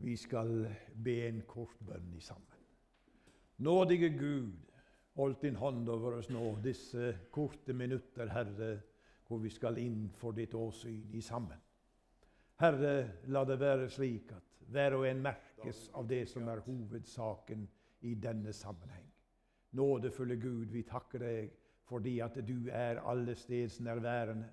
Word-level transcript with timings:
Vi 0.00 0.16
skal 0.16 0.68
be 0.94 1.14
en 1.26 1.42
kort 1.46 1.78
bønn 1.82 2.12
i 2.14 2.20
sammen. 2.22 2.58
Nådige 3.58 4.08
Gud, 4.14 4.52
hold 5.18 5.40
din 5.42 5.56
hånd 5.58 5.88
over 5.90 6.20
oss 6.20 6.28
nå 6.30 6.52
disse 6.62 7.16
korte 7.34 7.74
minutter, 7.74 8.30
Herre, 8.30 8.76
hvor 9.26 9.42
vi 9.42 9.50
skal 9.50 9.78
inn 9.82 10.06
for 10.14 10.36
ditt 10.36 10.54
åsyn 10.54 11.10
i 11.18 11.20
sammen. 11.20 11.58
Herre, 12.62 13.24
la 13.26 13.42
det 13.44 13.58
være 13.60 13.88
slik 13.90 14.30
at 14.34 14.62
hver 14.70 14.94
og 14.98 15.06
en 15.08 15.22
merkes 15.22 15.88
av 15.98 16.06
det 16.06 16.24
som 16.30 16.48
er 16.48 16.62
hovedsaken 16.66 17.66
i 18.06 18.14
denne 18.14 18.52
sammenheng. 18.54 19.06
Nådefulle 19.78 20.36
Gud, 20.36 20.70
vi 20.72 20.84
takker 20.86 21.24
deg 21.24 21.50
fordi 21.88 22.18
at 22.20 22.36
du 22.44 22.68
er 22.70 23.00
allestedsnærværende, 23.00 24.46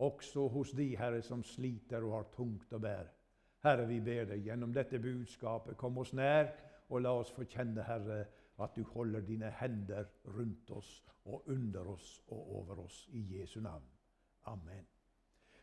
også 0.00 0.48
hos 0.48 0.72
de, 0.72 0.90
Herre, 0.96 1.22
som 1.22 1.42
sliter 1.44 2.02
og 2.04 2.16
har 2.16 2.30
tungt 2.34 2.72
å 2.72 2.80
bære. 2.82 3.19
Herre, 3.64 3.86
vi 3.86 4.00
ber 4.00 4.24
deg 4.30 4.46
gjennom 4.46 4.72
dette 4.72 4.98
budskapet, 5.02 5.76
kom 5.76 5.98
oss 6.00 6.14
nær, 6.16 6.48
og 6.88 7.02
la 7.04 7.12
oss 7.20 7.32
forkjenne, 7.34 7.84
Herre, 7.84 8.24
at 8.60 8.76
du 8.76 8.84
holder 8.92 9.24
dine 9.24 9.50
hender 9.60 10.08
rundt 10.36 10.70
oss 10.76 11.04
og 11.24 11.48
under 11.48 11.92
oss 11.94 12.22
og 12.28 12.56
over 12.60 12.84
oss. 12.84 13.06
I 13.12 13.38
Jesu 13.38 13.60
navn. 13.60 13.84
Amen. 14.50 14.86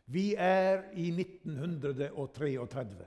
Vi 0.06 0.34
er 0.34 0.90
i 0.96 1.10
1933. 1.10 3.06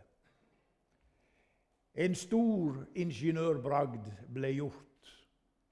En 1.96 2.16
stor 2.16 2.78
ingeniørbragd 2.96 4.12
ble 4.32 4.52
gjort 4.56 5.12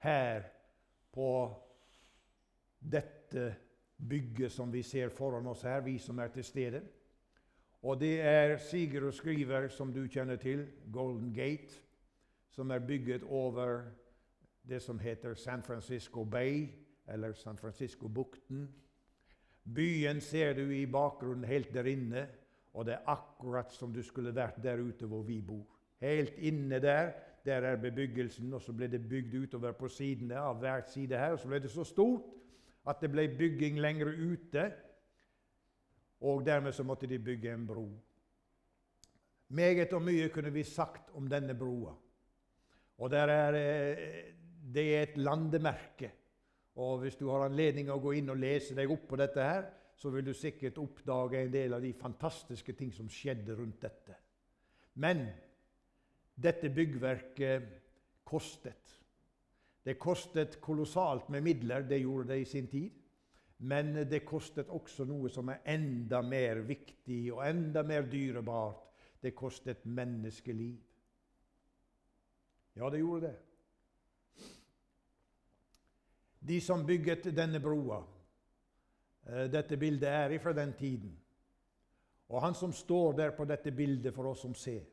her 0.04 0.48
på 1.12 1.30
dette 2.80 3.54
bygget 3.96 4.52
som 4.52 4.72
vi 4.72 4.82
ser 4.82 5.12
foran 5.14 5.46
oss 5.46 5.62
her, 5.62 5.80
vi 5.84 5.98
som 5.98 6.18
er 6.18 6.32
til 6.34 6.44
stede. 6.44 6.82
Og 7.82 8.00
det 8.00 8.20
er 8.20 8.56
siger 8.56 9.06
og 9.06 9.14
skriver, 9.14 9.68
som 9.68 9.92
du 9.92 10.06
kjenner 10.08 10.36
til, 10.36 10.66
Golden 10.92 11.34
Gate, 11.34 11.80
som 12.50 12.70
er 12.70 12.78
bygget 12.78 13.22
over 13.22 13.82
det 14.68 14.82
som 14.82 14.98
heter 14.98 15.34
San 15.34 15.62
Francisco 15.62 16.24
Bay, 16.24 16.68
eller 17.08 17.32
San 17.32 17.58
Francisco-bukten. 17.58 18.68
Byen 19.74 20.20
ser 20.20 20.52
du 20.52 20.70
i 20.70 20.86
bakgrunnen 20.86 21.44
helt 21.44 21.74
der 21.74 21.84
inne, 21.84 22.28
og 22.72 22.86
det 22.86 22.94
er 22.94 23.08
akkurat 23.08 23.72
som 23.72 23.92
du 23.92 24.02
skulle 24.02 24.34
vært 24.34 24.62
der 24.62 24.78
ute 24.78 25.06
hvor 25.06 25.22
vi 25.22 25.40
bor. 25.40 25.66
Helt 26.00 26.34
inne 26.38 26.78
der, 26.80 27.12
der 27.44 27.54
er 27.54 27.76
bebyggelsen, 27.76 28.52
og 28.54 28.62
så 28.62 28.72
ble 28.72 28.88
det 28.88 29.08
bygd 29.08 29.34
utover 29.34 29.72
på 29.72 29.88
sidene 29.88 30.38
av 30.38 30.60
hver 30.60 30.84
side 30.86 31.18
her. 31.18 31.32
Og 31.32 31.38
så 31.38 31.48
ble 31.48 31.60
det 31.60 31.70
så 31.70 31.84
stort 31.84 32.28
at 32.88 33.00
det 33.02 33.10
ble 33.12 33.26
bygging 33.38 33.80
lenger 33.80 34.06
ute. 34.06 34.70
Og 36.20 36.44
dermed 36.46 36.72
så 36.76 36.84
måtte 36.84 37.08
de 37.08 37.18
bygge 37.18 37.54
en 37.54 37.66
bro. 37.66 37.88
Meget 39.48 39.92
og 39.96 40.02
mye 40.02 40.28
kunne 40.30 40.52
vi 40.52 40.62
sagt 40.62 41.10
om 41.18 41.28
denne 41.28 41.56
broa. 41.58 41.94
Og 43.00 43.12
er, 43.12 43.54
eh, 43.54 44.34
det 44.74 44.96
er 44.96 45.02
et 45.02 45.16
landemerke. 45.16 46.12
Og 46.76 46.98
hvis 46.98 47.16
du 47.16 47.28
har 47.30 47.48
anledning 47.48 47.90
å 47.90 47.98
gå 48.00 48.12
inn 48.12 48.30
og 48.30 48.38
lese 48.38 48.74
deg 48.74 48.90
opp 48.90 49.08
på 49.08 49.16
dette, 49.16 49.42
her, 49.42 49.64
så 49.96 50.10
vil 50.10 50.24
du 50.24 50.32
sikkert 50.34 50.78
oppdage 50.78 51.42
en 51.42 51.52
del 51.52 51.74
av 51.74 51.82
de 51.82 51.92
fantastiske 51.92 52.72
ting 52.72 52.92
som 52.92 53.08
skjedde 53.08 53.56
rundt 53.56 53.82
dette. 53.82 54.16
Men 54.94 55.26
dette 56.40 56.70
byggverket 56.72 57.66
kostet. 58.24 58.96
Det 59.84 59.98
kostet 59.98 60.60
kolossalt 60.60 61.28
med 61.28 61.44
midler, 61.44 61.82
det 61.88 62.00
gjorde 62.00 62.28
det 62.28 62.40
i 62.40 62.48
sin 62.48 62.68
tid. 62.68 62.99
Men 63.62 63.92
det 64.08 64.22
kostet 64.24 64.70
også 64.72 65.04
noe 65.04 65.28
som 65.32 65.50
er 65.52 65.60
enda 65.68 66.22
mer 66.24 66.62
viktig 66.64 67.26
og 67.34 67.42
enda 67.44 67.82
mer 67.84 68.06
dyrebart. 68.08 68.86
Det 69.20 69.34
kostet 69.36 69.84
menneskeliv. 69.84 70.78
Ja, 72.80 72.88
det 72.88 73.02
gjorde 73.02 73.26
det. 73.26 73.34
De 76.40 76.56
som 76.64 76.86
bygget 76.86 77.28
denne 77.36 77.60
broa 77.60 77.98
eh, 79.28 79.44
Dette 79.52 79.76
bildet 79.76 80.08
er 80.08 80.38
fra 80.40 80.54
den 80.56 80.72
tiden. 80.78 81.12
Og 82.30 82.40
han 82.40 82.54
som 82.54 82.72
står 82.72 83.12
der 83.18 83.34
på 83.36 83.44
dette 83.44 83.74
bildet 83.76 84.14
for 84.14 84.30
oss 84.30 84.40
som 84.46 84.54
ser, 84.54 84.86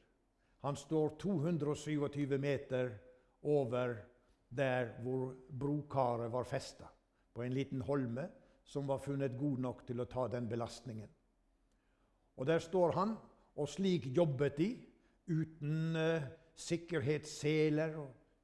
han 0.65 0.75
står 0.75 1.15
227 1.21 2.37
meter 2.41 2.89
over 3.47 3.93
der 4.49 4.89
hvor 5.03 5.35
brokaret 5.47 6.31
var 6.33 6.43
festa, 6.49 6.89
på 7.33 7.45
en 7.45 7.53
liten 7.53 7.81
holme 7.85 8.25
som 8.67 8.87
var 8.87 8.99
funnet 8.99 9.37
god 9.39 9.63
nok 9.63 9.85
til 9.87 10.03
å 10.03 10.09
ta 10.09 10.27
den 10.31 10.49
belastningen. 10.49 11.09
Og 12.37 12.45
Der 12.47 12.59
står 12.59 12.91
han, 12.99 13.15
og 13.57 13.69
slik 13.69 14.05
jobbet 14.13 14.57
de, 14.59 14.67
uten 15.27 15.95
uh, 15.97 16.27
sikkerhetsseler 16.55 17.95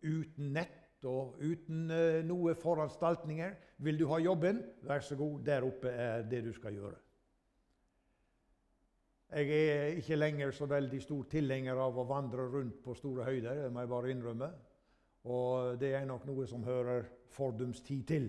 uten 0.03 0.49
nett 0.55 1.05
og 1.05 1.37
uten 1.39 1.91
uh, 1.91 2.23
noe 2.25 2.55
foranstaltninger. 2.57 3.53
Vil 3.83 3.99
du 3.99 4.07
ha 4.09 4.19
jobben? 4.23 4.63
Vær 4.87 5.03
så 5.05 5.15
god, 5.19 5.43
der 5.45 5.67
oppe 5.67 5.91
er 5.91 6.25
det 6.27 6.41
du 6.47 6.51
skal 6.55 6.75
gjøre. 6.79 6.97
Jeg 9.33 9.49
er 9.49 9.95
ikke 9.97 10.17
lenger 10.17 10.51
så 10.53 10.67
veldig 10.69 10.99
stor 11.01 11.23
tilhenger 11.29 11.79
av 11.81 11.95
å 11.97 12.05
vandre 12.05 12.45
rundt 12.53 12.83
på 12.83 12.93
store 12.93 13.25
høyder. 13.25 13.63
det 13.63 13.71
må 13.73 13.81
jeg 13.81 13.89
bare 13.89 14.11
innrømme. 14.11 14.49
Og 15.23 15.79
det 15.79 15.93
er 15.95 16.05
nok 16.05 16.25
noe 16.27 16.45
som 16.47 16.63
hører 16.63 17.07
fordums 17.33 17.81
tid 17.81 18.03
til. 18.07 18.27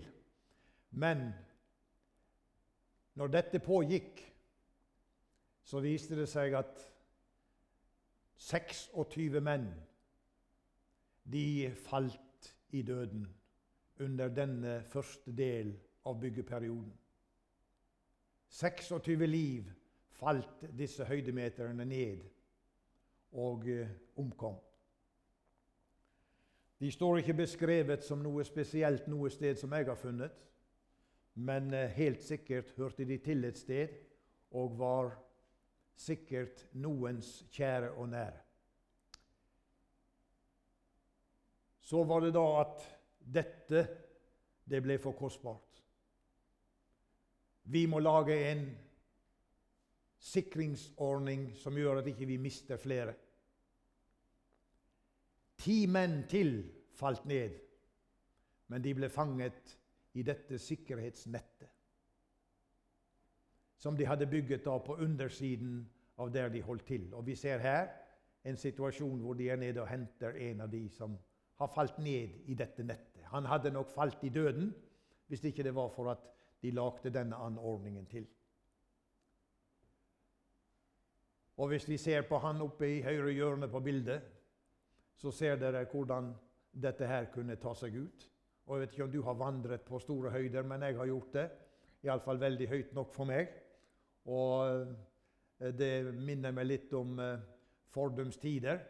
Men 0.91 1.26
når 3.14 3.26
dette 3.26 3.58
pågikk, 3.62 4.20
så 5.64 5.80
viste 5.80 6.16
det 6.19 6.26
seg 6.28 6.56
at 6.58 6.82
26 8.44 9.41
menn 9.41 9.69
de 11.25 11.70
falt 11.86 12.50
i 12.75 12.82
døden 12.82 13.25
under 14.02 14.28
denne 14.28 14.82
første 14.91 15.32
del 15.32 15.72
av 16.04 16.19
byggeperioden. 16.20 16.92
26 18.50 19.26
liv 19.26 19.70
falt 20.19 20.66
disse 20.78 21.04
høydemeterne 21.04 21.84
ned 21.84 22.22
og 23.32 23.66
eh, 23.69 23.88
omkom. 24.16 24.58
De 26.81 26.91
står 26.92 27.22
ikke 27.22 27.34
beskrevet 27.34 28.04
som 28.04 28.22
noe 28.22 28.44
spesielt 28.44 29.06
noe 29.08 29.31
sted 29.31 29.58
som 29.58 29.72
jeg 29.72 29.86
har 29.88 29.98
funnet. 29.98 30.34
Men 31.34 31.75
eh, 31.75 31.91
helt 31.91 32.22
sikkert 32.22 32.71
hørte 32.77 33.05
de 33.05 33.19
til 33.19 33.45
et 33.45 33.59
sted 33.59 33.95
og 34.55 34.78
var 34.78 35.12
sikkert 35.99 36.67
noens 36.72 37.45
kjære 37.55 37.93
og 37.93 38.09
nære. 38.09 38.41
Så 41.84 42.05
var 42.05 42.25
det 42.25 42.33
da 42.34 42.44
at 42.62 42.87
dette 43.34 43.83
det 44.65 44.81
ble 44.81 44.97
for 44.99 45.12
kostbart. 45.12 45.83
Vi 47.65 47.84
må 47.87 47.99
lage 48.00 48.37
en 48.50 48.65
sikringsordning 50.25 51.50
som 51.61 51.77
gjør 51.77 52.00
at 52.00 52.09
ikke 52.09 52.27
vi 52.28 52.39
ikke 52.39 52.43
mister 52.47 52.81
flere. 52.81 53.15
Ti 55.61 55.84
menn 55.87 56.23
til 56.28 56.56
falt 56.97 57.25
ned, 57.28 57.56
men 58.69 58.84
de 58.84 58.94
ble 58.97 59.09
fanget 59.12 59.77
i 60.14 60.22
dette 60.22 60.58
sikkerhetsnettet 60.58 61.70
som 63.84 63.97
de 63.97 64.06
hadde 64.08 64.26
bygget 64.26 64.66
av 64.66 64.78
på 64.86 64.97
undersiden 64.97 65.82
av 66.16 66.30
der 66.32 66.48
de 66.48 66.62
holdt 66.64 66.86
til. 66.88 67.10
Og 67.14 67.26
Vi 67.26 67.34
ser 67.36 67.58
her 67.58 67.91
en 68.44 68.56
situasjon 68.56 69.20
hvor 69.20 69.34
de 69.36 69.50
er 69.50 69.58
nede 69.60 69.82
og 69.82 69.91
henter 69.91 70.38
en 70.41 70.60
av 70.64 70.70
de 70.72 70.86
som 70.88 71.19
har 71.60 71.69
falt 71.75 71.98
ned 71.98 72.48
i 72.48 72.54
dette 72.54 72.82
nettet. 72.82 73.26
Han 73.28 73.44
hadde 73.44 73.75
nok 73.75 73.91
falt 73.92 74.25
i 74.25 74.32
døden 74.32 74.72
hvis 75.28 75.44
ikke 75.44 75.62
det 75.62 75.75
var 75.75 75.91
for 75.92 76.10
at 76.10 76.25
de 76.62 76.70
lagde 76.70 77.12
denne 77.12 77.36
anordningen 77.36 78.06
til. 78.06 78.26
Og 81.56 81.69
Hvis 81.69 81.88
vi 81.88 81.96
ser 81.96 82.22
på 82.22 82.38
han 82.38 82.60
oppe 82.60 82.88
i 82.88 83.02
høyre 83.02 83.32
hjørne 83.32 83.69
på 83.69 83.81
bildet, 83.81 84.22
så 85.17 85.31
ser 85.31 85.56
dere 85.56 85.84
hvordan 85.84 86.32
dette 86.72 87.06
her 87.06 87.28
kunne 87.31 87.56
ta 87.56 87.75
seg 87.75 87.94
ut. 88.00 88.31
Og 88.66 88.76
Jeg 88.76 88.81
vet 88.81 88.94
ikke 88.96 89.05
om 89.05 89.12
du 89.12 89.22
har 89.22 89.37
vandret 89.37 89.82
på 89.84 89.99
store 90.00 90.31
høyder, 90.31 90.62
men 90.62 90.82
jeg 90.82 90.96
har 90.96 91.06
gjort 91.06 91.32
det. 91.34 91.49
Iallfall 92.05 92.40
veldig 92.40 92.69
høyt 92.69 92.94
nok 92.96 93.12
for 93.12 93.28
meg. 93.28 93.50
Og 94.25 94.87
eh, 95.61 95.72
det 95.76 96.14
minner 96.16 96.52
meg 96.56 96.69
litt 96.70 96.93
om 96.96 97.19
eh, 97.20 97.43
fordums 97.93 98.40
tider. 98.40 98.81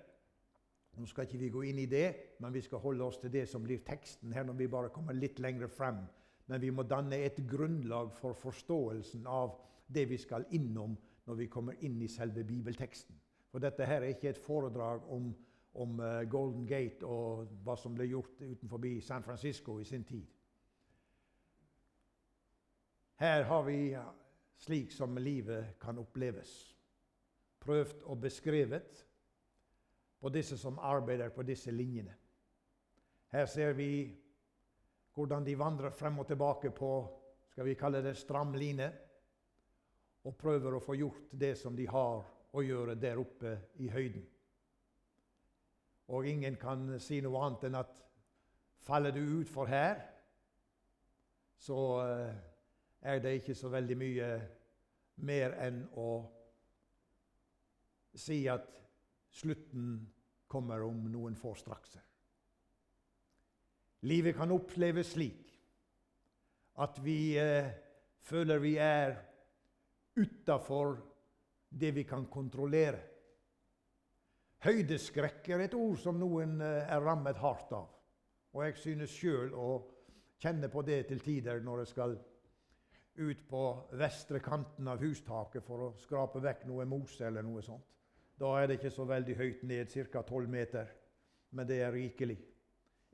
Nå 0.95 1.09
skal 1.11 1.27
ikke 1.27 1.41
vi 1.41 1.51
gå 1.51 1.65
inn 1.67 1.81
i 1.83 1.89
det, 1.91 2.37
men 2.39 2.55
vi 2.55 2.63
skal 2.63 2.83
holde 2.83 3.03
oss 3.03 3.19
til 3.19 3.33
det 3.35 3.49
som 3.51 3.65
blir 3.65 3.83
teksten 3.87 4.33
her 4.35 4.47
når 4.47 4.61
vi 4.61 4.71
bare 4.71 4.93
kommer 4.95 5.17
litt 5.17 5.41
lenger 5.43 5.67
frem. 5.67 6.05
Men 6.47 6.63
vi 6.63 6.71
må 6.71 6.85
danne 6.87 7.19
et 7.25 7.41
grunnlag 7.51 8.13
for 8.15 8.37
forståelsen 8.39 9.27
av 9.27 9.57
det 9.91 10.07
vi 10.11 10.19
skal 10.21 10.47
innom 10.55 10.95
når 11.27 11.41
vi 11.41 11.51
kommer 11.51 11.81
inn 11.83 11.99
i 12.05 12.11
selve 12.11 12.45
bibelteksten. 12.47 13.17
For 13.51 13.63
dette 13.63 13.87
her 13.89 14.03
er 14.03 14.15
ikke 14.15 14.31
et 14.35 14.43
foredrag 14.45 15.07
om 15.11 15.33
om 15.75 16.01
eh, 16.01 16.23
Golden 16.31 16.67
Gate 16.67 17.07
og 17.07 17.49
hva 17.65 17.77
som 17.79 17.95
ble 17.97 18.07
gjort 18.07 18.41
utenfor 18.41 18.85
San 19.03 19.23
Francisco 19.23 19.79
i 19.81 19.85
sin 19.85 20.05
tid. 20.05 20.27
Her 23.19 23.45
har 23.45 23.63
vi 23.63 23.97
slik 24.57 24.93
som 24.93 25.19
livet 25.19 25.79
kan 25.81 25.99
oppleves. 25.99 26.75
Prøvd 27.61 28.03
og 28.05 28.21
beskrevet 28.21 29.07
på 30.21 30.29
disse 30.29 30.59
som 30.59 30.79
arbeider 30.79 31.29
på 31.29 31.43
disse 31.43 31.71
linjene. 31.71 32.15
Her 33.33 33.47
ser 33.47 33.73
vi 33.73 34.15
hvordan 35.15 35.45
de 35.47 35.59
vandrer 35.59 35.91
frem 35.91 36.19
og 36.19 36.27
tilbake 36.27 36.71
på 36.71 36.91
skal 37.55 37.69
vi 37.69 37.77
kalle 37.79 38.03
det 38.03 38.17
stram 38.19 38.55
line, 38.59 38.89
og 40.25 40.37
prøver 40.37 40.75
å 40.75 40.83
få 40.83 40.97
gjort 40.99 41.29
det 41.31 41.53
som 41.61 41.77
de 41.77 41.85
har 41.87 42.25
å 42.51 42.63
gjøre 42.65 42.97
der 42.99 43.21
oppe 43.21 43.53
i 43.85 43.91
høyden. 43.93 44.25
Og 46.13 46.27
ingen 46.29 46.57
kan 46.61 46.89
si 47.01 47.21
noe 47.25 47.41
annet 47.47 47.69
enn 47.69 47.79
at 47.81 47.93
faller 48.85 49.15
du 49.15 49.23
utfor 49.41 49.69
her, 49.71 50.03
så 51.57 51.79
eh, 52.05 52.35
er 53.01 53.23
det 53.25 53.39
ikke 53.39 53.57
så 53.57 53.71
veldig 53.73 53.97
mye 53.97 54.29
mer 55.25 55.55
enn 55.65 55.85
å 55.97 56.09
si 58.15 58.45
at 58.51 58.69
slutten 59.35 59.97
kommer 60.51 60.85
om 60.85 61.07
noen 61.11 61.37
få 61.39 61.55
strakser. 61.59 62.03
Livet 64.05 64.37
kan 64.37 64.53
oppleves 64.53 65.15
slik 65.15 65.55
at 66.85 66.99
vi 67.01 67.37
eh, 67.41 67.71
føler 68.21 68.61
vi 68.61 68.75
er 68.83 69.17
utafor 70.21 70.99
det 71.71 71.95
vi 71.97 72.05
kan 72.07 72.27
kontrollere. 72.31 73.01
Høydeskrekk 74.65 75.49
er 75.53 75.67
et 75.67 75.75
ord 75.77 75.99
som 76.01 76.17
noen 76.17 76.57
eh, 76.65 76.87
er 76.89 77.03
rammet 77.05 77.37
hardt 77.37 77.75
av. 77.77 77.91
Og 78.57 78.63
jeg 78.65 78.79
synes 78.81 79.13
sjøl 79.13 79.51
å 79.53 79.73
kjenne 80.41 80.71
på 80.73 80.81
det 80.87 81.03
til 81.11 81.21
tider 81.21 81.61
når 81.61 81.83
jeg 81.83 81.91
skal 81.91 82.15
ut 83.19 83.43
på 83.51 83.65
vestre 84.01 84.41
kanten 84.41 84.89
av 84.89 85.05
hustaket 85.05 85.67
for 85.67 85.85
å 85.85 85.91
skrape 86.01 86.41
vekk 86.41 86.65
noe 86.71 86.89
mose 86.89 87.29
eller 87.29 87.45
noe 87.45 87.61
sånt. 87.67 87.85
Da 88.41 88.55
er 88.57 88.67
det 88.71 88.81
ikke 88.81 88.95
så 88.97 89.05
veldig 89.07 89.37
høyt 89.39 89.69
ned, 89.69 89.93
ca. 90.11 90.25
12 90.25 90.49
meter, 90.51 90.89
men 91.53 91.69
det 91.69 91.83
er 91.85 91.93
rikelig. 91.95 92.41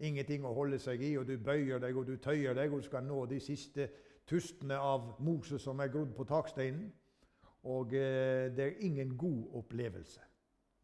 Ingenting 0.07 0.47
å 0.47 0.55
holde 0.55 0.79
seg 0.81 1.03
i, 1.03 1.17
og 1.19 1.27
du 1.29 1.35
bøyer 1.37 1.83
deg 1.83 1.99
og 1.99 2.07
du 2.09 2.15
tøyer 2.23 2.55
deg, 2.57 2.71
og 2.71 2.81
du 2.81 2.87
skal 2.87 3.05
nå 3.05 3.25
de 3.29 3.43
siste 3.43 3.91
tustene 4.23 4.79
av 4.79 5.17
mose 5.19 5.59
som 5.59 5.83
er 5.83 5.91
grodd 5.91 6.15
på 6.15 6.31
taksteinen. 6.31 6.87
Og 7.67 7.93
eh, 7.99 8.49
det 8.55 8.69
er 8.71 8.85
ingen 8.87 9.19
god 9.19 9.59
opplevelse. 9.61 10.30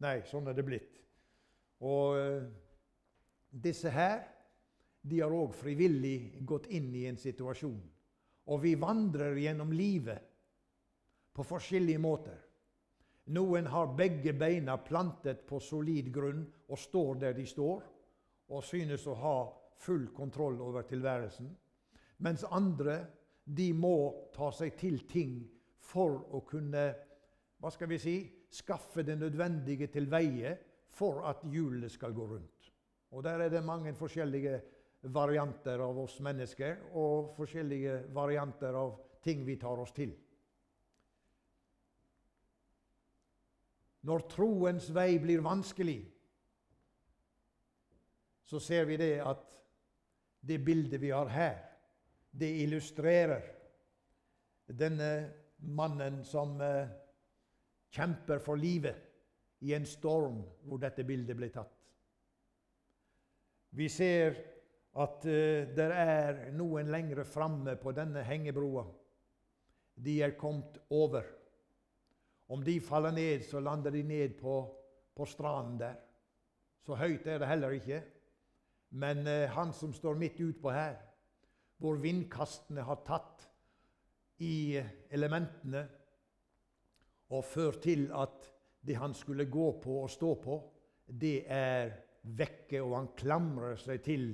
Nei, 0.03 0.21
sånn 0.29 0.49
er 0.49 0.57
det 0.57 0.65
blitt. 0.65 0.97
Og 1.85 2.17
eh, 2.19 2.47
disse 3.49 3.91
her, 3.93 4.21
de 5.01 5.21
har 5.23 5.33
òg 5.33 5.55
frivillig 5.55 6.43
gått 6.45 6.67
inn 6.73 6.89
i 6.95 7.05
en 7.09 7.17
situasjon. 7.17 7.79
Og 8.47 8.59
vi 8.63 8.75
vandrer 8.79 9.37
gjennom 9.39 9.71
livet 9.75 10.23
på 11.33 11.45
forskjellige 11.45 12.01
måter. 12.01 12.37
Noen 13.35 13.67
har 13.67 13.95
begge 13.97 14.31
beina 14.37 14.77
plantet 14.79 15.43
på 15.47 15.59
solid 15.59 16.11
grunn 16.13 16.45
og 16.67 16.79
står 16.79 17.23
der 17.25 17.35
de 17.35 17.43
står 17.47 17.83
og 18.47 18.63
synes 18.63 19.03
å 19.07 19.15
ha 19.19 19.37
full 19.83 20.07
kontroll 20.15 20.61
over 20.63 20.87
tilværelsen. 20.87 21.49
Mens 22.23 22.45
andre 22.49 23.01
de 23.43 23.71
må 23.75 24.29
ta 24.35 24.49
seg 24.55 24.77
til 24.79 25.01
ting 25.09 25.41
for 25.83 26.23
å 26.35 26.41
kunne 26.47 26.87
hva 27.57 27.71
skal 27.73 27.89
vi 27.89 27.99
si, 27.99 28.15
skaffe 28.49 29.03
det 29.03 29.17
nødvendige 29.19 29.87
til 29.91 30.09
veie 30.11 30.55
for 30.97 31.25
at 31.29 31.43
hjulene 31.51 31.89
skal 31.89 32.13
gå 32.13 32.27
rundt. 32.27 32.71
Og 33.11 33.23
Der 33.23 33.39
er 33.39 33.49
det 33.49 33.63
mange 33.63 33.93
forskjellige 33.95 34.61
varianter 35.01 35.79
av 35.79 35.97
oss 35.99 36.19
mennesker 36.19 36.77
og 36.97 37.33
forskjellige 37.37 37.99
varianter 38.13 38.75
av 38.75 38.97
ting 39.23 39.45
vi 39.45 39.55
tar 39.59 39.79
oss 39.79 39.93
til. 39.95 40.11
Når 44.07 44.23
troens 44.31 44.87
vei 44.95 45.17
blir 45.19 45.43
vanskelig, 45.43 45.99
så 48.47 48.59
ser 48.63 48.85
vi 48.87 48.97
det 48.99 49.17
at 49.19 49.43
det 50.47 50.61
bildet 50.63 51.01
vi 51.01 51.11
har 51.11 51.27
her, 51.27 51.57
det 52.31 52.49
illustrerer 52.63 53.43
denne 54.67 55.11
mannen 55.59 56.21
som 56.27 56.55
uh, 56.61 56.87
kjemper 57.97 58.41
for 58.43 58.59
livet 58.61 59.03
i 59.65 59.73
en 59.73 59.85
storm 59.89 60.43
hvor 60.67 60.81
dette 60.81 61.05
bildet 61.07 61.37
ble 61.37 61.49
tatt. 61.53 61.73
Vi 63.77 63.89
ser 63.91 64.37
at 64.97 65.25
uh, 65.25 65.65
det 65.77 65.87
er 65.87 66.43
noen 66.57 66.89
lengre 66.93 67.25
framme 67.27 67.75
på 67.81 67.93
denne 67.97 68.23
hengebroa. 68.25 68.85
De 69.97 70.19
er 70.23 70.37
kommet 70.37 70.77
over. 70.93 71.25
Om 72.53 72.63
de 72.63 72.77
faller 72.81 73.11
ned, 73.11 73.43
så 73.43 73.59
lander 73.59 73.91
de 73.91 74.03
ned 74.07 74.37
på, 74.39 74.59
på 75.13 75.25
stranden 75.27 75.81
der. 75.81 75.97
Så 76.85 76.95
høyt 76.95 77.25
er 77.27 77.41
det 77.41 77.49
heller 77.49 77.75
ikke. 77.75 78.01
Men 78.97 79.25
uh, 79.27 79.49
han 79.57 79.73
som 79.75 79.93
står 79.93 80.17
midt 80.21 80.39
utpå 80.41 80.71
her, 80.71 80.95
hvor 81.77 81.99
vindkastene 82.01 82.85
har 82.85 83.03
tatt 83.05 83.43
i 84.41 84.77
elementene 85.13 85.83
og 87.33 87.45
ført 87.45 87.81
til 87.83 88.07
at 88.15 88.47
det 88.87 88.95
han 88.95 89.13
skulle 89.13 89.49
gå 89.51 89.71
på 89.83 90.01
og 90.03 90.11
stå 90.11 90.33
på, 90.41 90.57
det 91.07 91.43
er 91.51 91.91
vekke, 92.37 92.81
og 92.83 92.95
han 92.95 93.09
klamrer 93.17 93.75
seg 93.79 94.03
til 94.03 94.29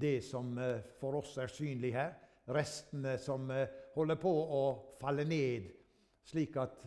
det 0.00 0.20
som 0.24 0.56
eh, 0.60 0.80
for 1.00 1.20
oss 1.20 1.36
er 1.40 1.52
synlig 1.52 1.92
her. 1.96 2.14
Restene 2.52 3.16
som 3.20 3.50
eh, 3.52 3.68
holder 3.96 4.18
på 4.20 4.32
å 4.32 4.62
falle 5.00 5.26
ned, 5.28 5.68
slik 6.24 6.56
at 6.60 6.84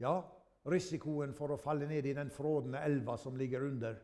ja, 0.00 0.14
risikoen 0.68 1.34
for 1.36 1.54
å 1.54 1.60
falle 1.60 1.88
ned 1.90 2.06
i 2.06 2.16
den 2.16 2.30
frådende 2.32 2.82
elva 2.84 3.16
som 3.20 3.36
ligger 3.36 3.66
under, 3.68 3.98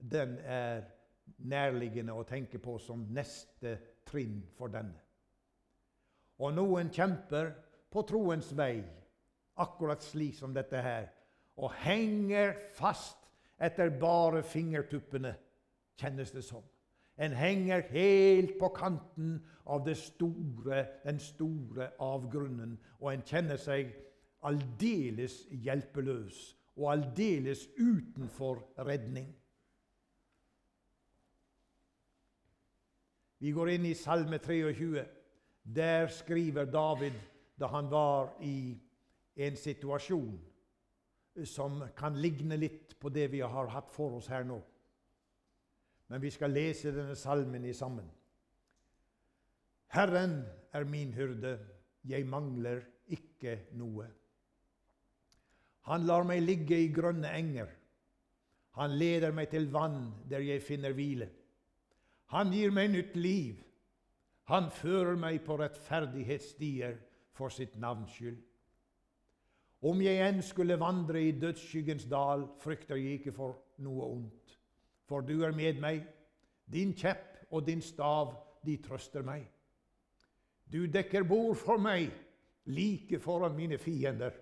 den 0.00 0.38
er 0.40 0.84
nærliggende 1.50 2.14
å 2.16 2.26
tenke 2.28 2.58
på 2.62 2.78
som 2.82 3.04
neste 3.14 3.76
trinn 4.08 4.40
for 4.56 4.72
denne. 4.72 4.96
Og 6.40 6.54
noen 6.56 6.88
kjemper 6.92 7.52
på 7.92 8.02
troens 8.08 8.48
vei, 8.56 8.80
akkurat 9.60 10.04
slik 10.04 10.36
som 10.38 10.54
dette 10.56 10.80
her, 10.82 11.08
og 11.60 11.72
henger 11.82 12.54
fast 12.76 13.28
etter 13.60 13.92
bare 14.00 14.42
fingertuppene, 14.46 15.34
kjennes 16.00 16.32
det 16.32 16.44
som. 16.46 16.64
En 17.20 17.34
henger 17.36 17.82
helt 17.92 18.54
på 18.60 18.70
kanten 18.72 19.34
av 19.68 19.84
store, 19.94 20.86
den 21.04 21.18
store 21.20 21.90
avgrunnen, 22.00 22.78
og 23.00 23.12
en 23.12 23.26
kjenner 23.28 23.60
seg 23.60 23.92
aldeles 24.48 25.42
hjelpeløs 25.52 26.38
og 26.78 26.86
aldeles 26.94 27.66
utenfor 27.76 28.62
redning. 28.88 29.28
Vi 33.40 33.52
går 33.56 33.74
inn 33.74 33.86
i 33.88 33.96
Salme 33.96 34.36
23. 34.40 35.04
Der 35.64 36.08
skriver 36.12 36.64
David 36.68 37.16
da 37.60 37.68
han 37.72 37.88
var 37.92 38.34
i 38.44 38.76
en 39.36 39.56
situasjon 39.56 40.38
som 41.46 41.82
kan 41.96 42.16
ligne 42.20 42.56
litt 42.58 42.96
på 43.00 43.12
det 43.12 43.28
vi 43.32 43.40
har 43.40 43.70
hatt 43.72 43.90
for 43.94 44.18
oss 44.18 44.28
her 44.32 44.44
nå. 44.44 44.58
Men 46.10 46.22
vi 46.22 46.30
skal 46.34 46.50
lese 46.50 46.90
denne 46.94 47.14
salmen 47.16 47.64
i 47.64 47.74
sammen. 47.76 48.08
Herren 49.94 50.40
er 50.74 50.86
min 50.86 51.12
hyrde, 51.14 51.58
jeg 52.06 52.26
mangler 52.26 52.82
ikke 53.10 53.56
noe. 53.78 54.06
Han 55.90 56.06
lar 56.06 56.26
meg 56.26 56.42
ligge 56.44 56.78
i 56.78 56.90
grønne 56.94 57.30
enger. 57.34 57.70
Han 58.78 58.94
leder 58.98 59.34
meg 59.34 59.50
til 59.50 59.66
vann 59.72 60.12
der 60.30 60.44
jeg 60.46 60.62
finner 60.62 60.94
hvile. 60.94 61.30
Han 62.30 62.52
gir 62.54 62.70
meg 62.74 62.92
nytt 62.92 63.16
liv. 63.18 63.58
Han 64.50 64.70
fører 64.70 65.18
meg 65.18 65.42
på 65.46 65.56
rettferdighetsstier 65.58 66.98
for 67.34 67.54
sitt 67.54 67.76
navns 67.78 68.14
skyld. 68.14 68.38
Om 69.80 70.02
jeg 70.04 70.20
enn 70.20 70.42
skulle 70.44 70.76
vandre 70.80 71.22
i 71.24 71.36
dødsskyggens 71.40 72.04
dal, 72.10 72.44
frykter 72.60 72.98
jeg 73.00 73.20
ikke 73.20 73.32
for 73.32 73.56
noe 73.80 74.08
ondt. 74.12 74.56
For 75.08 75.24
du 75.24 75.40
er 75.46 75.56
med 75.56 75.80
meg, 75.80 76.02
din 76.70 76.92
kjepp 76.94 77.48
og 77.50 77.64
din 77.66 77.80
stav, 77.82 78.34
de 78.60 78.76
trøster 78.84 79.24
meg. 79.24 79.46
Du 80.70 80.84
dekker 80.86 81.24
bord 81.24 81.56
for 81.56 81.80
meg, 81.80 82.10
like 82.68 83.18
foran 83.24 83.56
mine 83.56 83.78
fiender. 83.80 84.36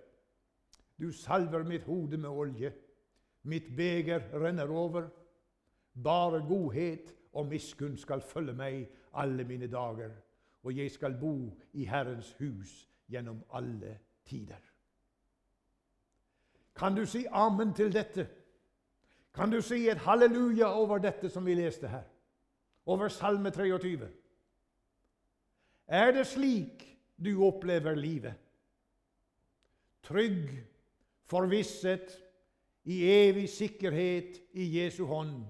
Du 0.99 1.13
salver 1.15 1.63
mitt 1.65 1.87
hode 1.87 2.19
med 2.19 2.29
olje. 2.29 2.73
Mitt 3.43 3.71
beger 3.77 4.27
renner 4.35 4.69
over. 4.69 5.07
Bare 5.95 6.43
godhet 6.49 7.15
og 7.33 7.47
miskunn 7.47 7.97
skal 7.97 8.21
følge 8.21 8.53
meg 8.59 8.89
alle 9.15 9.45
mine 9.45 9.71
dager, 9.71 10.11
og 10.63 10.77
jeg 10.77 10.91
skal 10.91 11.15
bo 11.21 11.35
i 11.73 11.87
Herrens 11.87 12.35
hus 12.39 12.89
gjennom 13.09 13.41
alle 13.55 13.99
tider. 14.27 14.68
Kan 16.79 16.95
du 16.95 17.07
si 17.07 17.25
amen 17.31 17.75
til 17.75 17.93
dette? 17.93 18.29
Kan 19.35 19.51
du 19.51 19.61
si 19.63 19.89
et 19.89 19.99
halleluja 19.99 20.71
over 20.75 20.99
dette 21.03 21.31
som 21.31 21.47
vi 21.47 21.55
leste 21.55 21.89
her? 21.89 22.07
Over 22.87 23.09
Salme 23.09 23.51
23. 23.51 24.09
Er 25.89 26.13
det 26.13 26.27
slik 26.27 26.85
du 27.25 27.45
opplever 27.45 27.95
livet? 27.95 28.35
Trygg, 30.03 30.51
forvisset, 31.27 32.25
i 32.89 33.03
evig 33.05 33.49
sikkerhet 33.53 34.39
i 34.53 34.65
Jesu 34.79 35.05
hånd? 35.05 35.43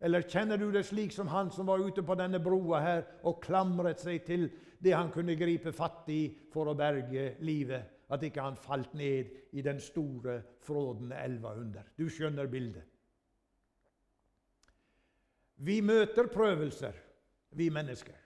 Eller 0.00 0.24
kjenner 0.24 0.56
du 0.56 0.70
det 0.72 0.86
slik 0.88 1.12
som 1.12 1.28
han 1.28 1.50
som 1.52 1.68
var 1.68 1.82
ute 1.84 2.02
på 2.02 2.16
denne 2.16 2.40
broa 2.40 2.80
her 2.80 3.02
og 3.28 3.42
klamret 3.44 4.00
seg 4.00 4.22
til 4.24 4.46
det 4.80 4.94
han 4.96 5.10
kunne 5.12 5.36
gripe 5.36 5.74
fatt 5.76 6.08
i 6.08 6.22
for 6.52 6.70
å 6.70 6.76
berge 6.78 7.34
livet? 7.44 7.99
At 8.10 8.24
ikke 8.26 8.42
han 8.42 8.56
falt 8.58 8.94
ned 8.98 9.30
i 9.52 9.62
den 9.62 9.80
store, 9.80 10.40
frådende 10.66 11.18
elva 11.24 11.54
under. 11.54 11.82
Du 11.98 12.08
skjønner 12.10 12.50
bildet. 12.50 12.82
Vi 15.60 15.80
møter 15.84 16.26
prøvelser, 16.32 16.96
vi 17.50 17.68
mennesker. 17.70 18.16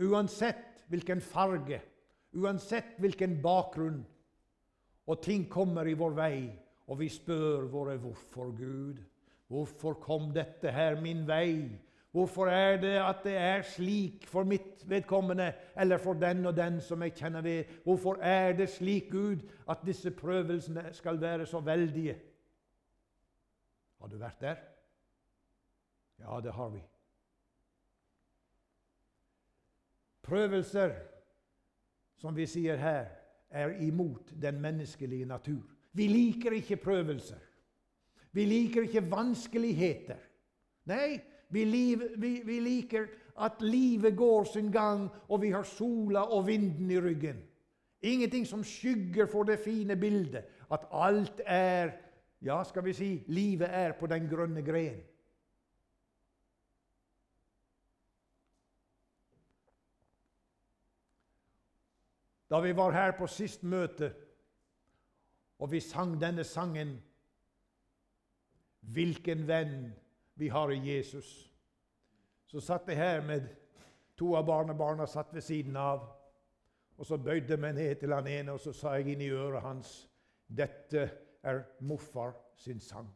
Uansett 0.00 0.84
hvilken 0.88 1.20
farge, 1.20 1.80
uansett 2.36 2.96
hvilken 2.98 3.38
bakgrunn. 3.42 4.00
Og 5.06 5.22
ting 5.22 5.44
kommer 5.50 5.86
i 5.86 5.94
vår 5.94 6.16
vei, 6.16 6.38
og 6.88 6.98
vi 7.00 7.08
spør 7.12 7.68
våre 7.70 7.98
hvorfor 8.00 8.50
Gud. 8.56 9.02
Hvorfor 9.46 10.00
kom 10.02 10.32
dette 10.34 10.72
her 10.74 10.98
min 11.00 11.22
vei? 11.28 11.68
Hvorfor 12.16 12.46
er 12.48 12.78
det 12.80 12.94
at 12.96 13.18
det 13.24 13.34
er 13.36 13.62
slik 13.62 14.22
for 14.26 14.44
mitt 14.48 14.80
vedkommende, 14.88 15.50
eller 15.76 15.98
for 16.00 16.16
den 16.16 16.46
og 16.46 16.54
den 16.56 16.78
som 16.80 17.02
jeg 17.04 17.12
kjenner 17.12 17.42
ved? 17.44 17.64
Hvorfor 17.84 18.16
er 18.24 18.54
det 18.56 18.70
slik, 18.72 19.10
Gud, 19.10 19.42
at 19.68 19.84
disse 19.84 20.10
prøvelsene 20.10 20.94
skal 20.96 21.20
være 21.20 21.46
så 21.46 21.60
veldige? 21.60 22.16
Har 24.00 24.08
du 24.08 24.16
vært 24.16 24.40
der? 24.40 24.56
Ja, 26.18 26.40
det 26.40 26.56
har 26.56 26.72
vi. 26.72 26.80
Prøvelser, 30.22 30.96
som 32.16 32.36
vi 32.36 32.46
sier 32.48 32.80
her, 32.80 33.12
er 33.50 33.76
imot 33.84 34.32
den 34.42 34.60
menneskelige 34.60 35.28
natur. 35.28 35.68
Vi 35.92 36.08
liker 36.08 36.56
ikke 36.56 36.80
prøvelser. 36.80 37.44
Vi 38.32 38.44
liker 38.44 38.88
ikke 38.88 39.10
vanskeligheter. 39.10 40.18
Nei, 40.88 41.20
vi, 41.48 41.64
liv, 41.64 42.02
vi, 42.16 42.40
vi, 42.44 42.60
liker 42.60 43.06
at 43.38 43.60
livet 43.60 44.16
går 44.16 44.44
sin 44.44 44.72
gang, 44.72 45.08
og 45.28 45.42
vi 45.42 45.50
har 45.50 45.62
sola 45.62 46.20
og 46.20 46.46
vinden 46.46 46.90
i 46.90 47.00
ryggen. 47.00 47.42
Ingenting 48.02 48.46
som 48.46 48.64
skygger 48.64 49.26
for 49.26 49.42
det 49.42 49.58
fine 49.58 49.96
bildet. 49.96 50.44
At 50.72 50.88
alt 50.92 51.40
er 51.46 51.90
Ja, 52.42 52.62
skal 52.64 52.84
vi 52.84 52.92
si 52.92 53.24
livet 53.26 53.68
er 53.70 53.92
på 53.92 54.06
den 54.06 54.28
grønne 54.28 54.62
gren. 54.62 55.00
Da 62.50 62.60
vi 62.60 62.76
var 62.76 62.92
her 62.92 63.16
på 63.18 63.26
sist 63.26 63.62
møte, 63.62 64.12
og 65.58 65.72
vi 65.72 65.80
sang 65.80 66.20
denne 66.20 66.44
sangen 66.44 66.98
Hvilken 68.80 69.48
venn 69.48 69.88
vi 70.36 70.48
har 70.48 70.72
i 70.72 70.78
Jesus. 70.84 71.52
Så 72.46 72.60
satt 72.60 72.88
jeg 72.88 72.96
her 72.96 73.22
med 73.24 73.48
to 74.16 74.34
av 74.36 74.44
barnebarna 74.46 75.06
satt 75.08 75.32
ved 75.34 75.44
siden 75.44 75.76
av. 75.76 76.04
Og 76.96 77.06
så 77.06 77.16
bøyde 77.20 77.56
jeg 77.56 77.60
meg 77.60 77.74
ned 77.76 77.94
til 78.00 78.12
han 78.12 78.28
ene 78.28 78.52
og 78.56 78.60
så 78.60 78.72
sa 78.72 78.94
jeg 78.96 79.14
inn 79.14 79.24
i 79.24 79.32
øret 79.32 79.64
hans 79.64 79.96
dette 80.46 81.08
er 81.42 81.62
morfar 81.80 82.36
sin 82.56 82.80
sang. 82.80 83.08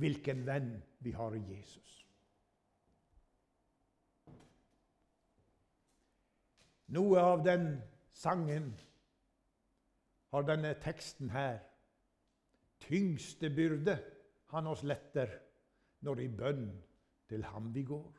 Hvilken 0.00 0.44
venn 0.46 0.76
vi 1.00 1.12
har 1.12 1.34
i 1.36 1.42
Jesus. 1.50 1.96
Noe 6.90 7.20
av 7.20 7.44
den 7.44 7.66
sangen 8.10 8.72
har 10.32 10.46
denne 10.46 10.72
teksten 10.82 11.30
her. 11.30 11.60
Tyngste 12.80 13.50
byrde 13.54 13.98
han 14.50 14.66
oss 14.66 14.82
letter 14.82 15.36
når 16.00 16.20
i 16.24 16.28
bønn 16.28 16.66
til 17.28 17.44
ham 17.44 17.70
vi 17.74 17.82
går. 17.82 18.10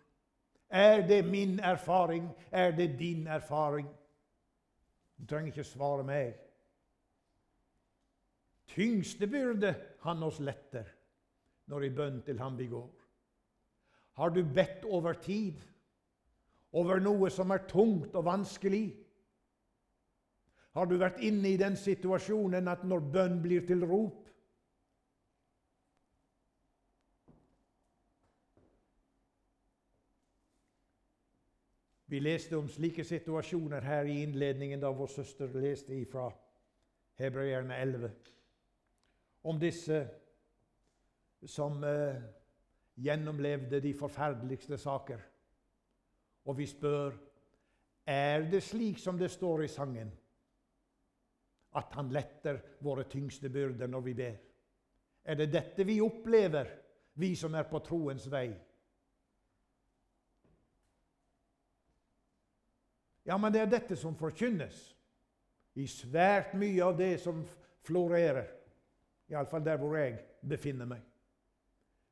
Er 0.72 1.08
det 1.08 1.26
min 1.26 1.60
erfaring? 1.60 2.30
Er 2.52 2.72
det 2.72 3.00
din 3.00 3.28
erfaring? 3.28 3.88
Du 5.18 5.26
trenger 5.26 5.52
ikke 5.52 5.68
svare 5.68 6.04
meg. 6.04 6.34
Tyngste 8.72 9.28
byrde 9.28 9.76
han 10.06 10.24
oss 10.24 10.40
letter 10.40 10.88
når 11.68 11.84
i 11.86 11.92
bønn 11.96 12.22
til 12.26 12.40
ham 12.40 12.58
vi 12.58 12.70
går. 12.72 12.90
Har 14.18 14.30
du 14.30 14.44
bedt 14.44 14.86
over 14.86 15.14
tid, 15.14 15.60
over 16.72 17.00
noe 17.04 17.30
som 17.30 17.52
er 17.52 17.68
tungt 17.68 18.16
og 18.16 18.26
vanskelig? 18.26 18.86
Har 20.72 20.88
du 20.88 20.96
vært 21.00 21.20
inne 21.20 21.52
i 21.52 21.60
den 21.60 21.76
situasjonen 21.76 22.68
at 22.72 22.84
når 22.88 23.08
bønn 23.12 23.40
blir 23.44 23.66
til 23.68 23.84
rop, 23.88 24.21
Vi 32.12 32.20
leste 32.20 32.58
om 32.60 32.68
slike 32.68 33.06
situasjoner 33.08 33.86
her 33.88 34.04
i 34.04 34.18
innledningen 34.26 34.82
da 34.82 34.90
vår 34.92 35.08
søster 35.14 35.54
leste 35.56 35.96
ifra 35.96 36.26
Hebreerne 37.22 37.78
11. 37.80 38.10
Om 39.48 39.60
disse 39.60 40.00
som 41.48 41.78
eh, 41.88 42.18
gjennomlevde 43.00 43.80
de 43.80 43.94
forferdeligste 43.96 44.76
saker. 44.78 45.22
Og 46.52 46.58
vi 46.58 46.68
spør 46.68 47.16
er 48.12 48.44
det 48.52 48.60
slik 48.66 49.00
som 49.00 49.16
det 49.16 49.32
står 49.32 49.64
i 49.64 49.70
sangen, 49.72 50.12
at 51.80 51.96
han 51.96 52.12
letter 52.12 52.60
våre 52.84 53.06
tyngste 53.08 53.50
byrder 53.50 53.88
når 53.88 54.04
vi 54.10 54.18
ber? 54.20 54.36
Er 55.24 55.40
det 55.40 55.54
dette 55.54 55.88
vi 55.88 56.02
opplever, 56.04 56.76
vi 57.14 57.32
som 57.40 57.56
er 57.56 57.72
på 57.72 57.80
troens 57.88 58.28
vei? 58.28 58.50
Ja, 63.32 63.38
men 63.40 63.54
det 63.54 63.62
er 63.64 63.70
dette 63.72 63.96
som 63.96 64.18
forkynnes 64.20 64.76
i 65.80 65.86
svært 65.88 66.52
mye 66.60 66.84
av 66.84 66.98
det 67.00 67.14
som 67.24 67.46
florerer. 67.88 68.50
Iallfall 69.32 69.64
der 69.64 69.78
hvor 69.80 69.96
jeg 69.96 70.18
befinner 70.44 70.90
meg. 70.90 71.06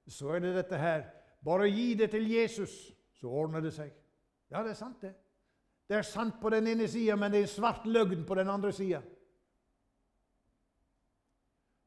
Så 0.08 0.32
er 0.32 0.46
det 0.46 0.54
dette 0.62 0.80
her 0.80 1.08
Bare 1.44 1.70
gi 1.72 1.94
det 1.96 2.10
til 2.12 2.26
Jesus, 2.28 2.72
så 3.16 3.30
ordner 3.32 3.62
det 3.64 3.70
seg. 3.72 3.94
Ja, 4.52 4.60
det 4.60 4.74
er 4.74 4.76
sant, 4.76 4.98
det. 5.00 5.14
Det 5.88 5.96
er 5.96 6.04
sant 6.04 6.36
på 6.42 6.50
den 6.52 6.68
ene 6.68 6.88
sida, 6.92 7.16
men 7.16 7.32
det 7.32 7.46
er 7.46 7.48
svart 7.48 7.86
løgn 7.88 8.26
på 8.28 8.36
den 8.36 8.52
andre 8.52 8.74
sida. 8.76 9.00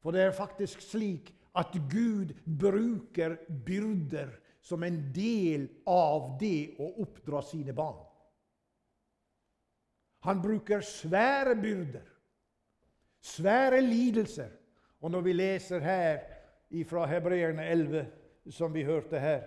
For 0.01 0.17
det 0.17 0.23
er 0.25 0.33
faktisk 0.33 0.81
slik 0.81 1.35
at 1.53 1.77
Gud 1.93 2.33
bruker 2.47 3.37
byrder 3.67 4.33
som 4.65 4.89
en 4.89 5.03
del 5.13 5.69
av 5.85 6.33
det 6.41 6.79
å 6.81 6.89
oppdra 7.05 7.45
sine 7.45 7.77
barn. 7.77 8.01
Han 10.23 10.43
bruker 10.43 10.81
svære 10.81 11.57
byrder, 11.63 12.07
svære 13.21 13.81
lidelser. 13.81 14.49
Og 15.01 15.11
når 15.11 15.21
vi 15.21 15.33
leser 15.33 15.79
her 15.79 16.21
fra 16.87 17.07
Hebreerne 17.07 17.67
11, 17.67 18.13
som 18.51 18.75
vi 18.75 18.85
hørte 18.85 19.21
her 19.21 19.43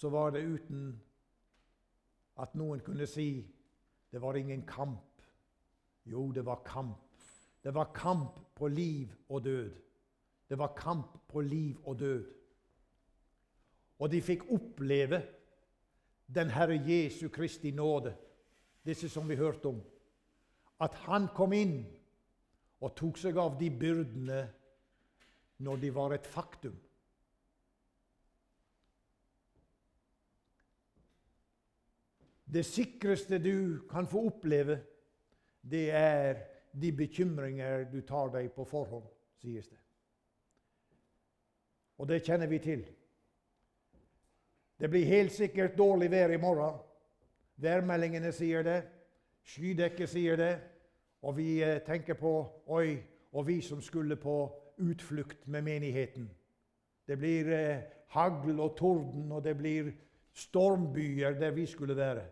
Så 0.00 0.08
var 0.08 0.30
det 0.30 0.46
uten 0.48 1.02
at 2.40 2.54
noen 2.56 2.80
kunne 2.80 3.04
si 3.06 3.44
det 4.10 4.22
var 4.22 4.34
ingen 4.34 4.62
kamp. 4.66 5.22
Jo, 6.08 6.30
det 6.32 6.46
var 6.46 6.62
kamp. 6.64 6.96
Det 7.62 7.74
var 7.74 7.92
kamp 7.92 8.40
på 8.56 8.68
liv 8.68 9.12
og 9.28 9.44
død. 9.44 9.74
Det 10.48 10.58
var 10.58 10.72
kamp 10.76 11.18
på 11.28 11.40
liv 11.40 11.76
og 11.84 11.98
død. 11.98 12.39
Og 14.00 14.08
de 14.10 14.20
fikk 14.24 14.46
oppleve 14.54 15.20
den 16.34 16.50
Herre 16.54 16.78
Jesu 16.86 17.28
Kristi 17.28 17.70
nåde, 17.70 18.14
disse 18.86 19.08
som 19.08 19.28
vi 19.28 19.36
hørte 19.36 19.68
om. 19.68 19.80
At 20.80 20.94
han 21.04 21.28
kom 21.36 21.52
inn 21.52 21.82
og 22.80 22.94
tok 22.96 23.18
seg 23.20 23.36
av 23.36 23.58
de 23.60 23.68
byrdene 23.70 24.44
når 25.60 25.82
de 25.82 25.90
var 25.92 26.14
et 26.16 26.26
faktum. 26.26 26.78
Det 32.50 32.64
sikreste 32.66 33.38
du 33.38 33.84
kan 33.90 34.08
få 34.10 34.24
oppleve, 34.30 34.80
det 35.60 35.90
er 35.94 36.40
de 36.72 36.90
bekymringer 36.96 37.84
du 37.92 38.00
tar 38.06 38.32
deg 38.32 38.48
på 38.56 38.64
forhånd, 38.66 39.04
sies 39.38 39.68
det. 39.68 39.78
Og 42.00 42.08
det 42.08 42.22
kjenner 42.24 42.48
vi 42.50 42.58
til. 42.64 42.82
Det 44.80 44.88
blir 44.88 45.04
helt 45.04 45.32
sikkert 45.32 45.78
dårlig 45.78 46.10
vær 46.10 46.32
i 46.32 46.40
morgen. 46.40 46.78
Værmeldingene 47.56 48.32
sier 48.32 48.64
det. 48.64 48.78
Skydekket 49.44 50.08
sier 50.08 50.36
det. 50.40 50.54
Og 51.22 51.36
vi 51.36 51.62
eh, 51.62 51.82
tenker 51.84 52.16
på 52.16 52.32
Oi, 52.66 52.96
og 53.32 53.46
vi 53.46 53.60
som 53.60 53.82
skulle 53.84 54.16
på 54.16 54.36
utflukt 54.80 55.48
med 55.48 55.62
menigheten. 55.62 56.30
Det 57.08 57.18
blir 57.18 57.52
eh, 57.52 57.82
hagl 58.16 58.60
og 58.60 58.76
torden, 58.78 59.32
og 59.32 59.44
det 59.44 59.56
blir 59.58 59.92
stormbyer 60.32 61.36
der 61.36 61.50
vi 61.50 61.66
skulle 61.66 61.96
være. 61.96 62.24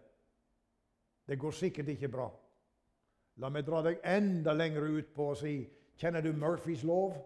Det 1.29 1.39
går 1.39 1.51
sikkert 1.51 1.89
ikke 1.89 2.09
bra. 2.09 2.31
La 3.37 3.53
meg 3.53 3.67
dra 3.67 3.83
deg 3.85 4.01
enda 4.09 4.57
lenger 4.57 4.89
ut 4.89 5.13
på 5.15 5.33
å 5.33 5.37
si 5.37 5.59
Kjenner 5.99 6.23
du 6.23 6.33
Murphys 6.33 6.85
lov? 6.87 7.17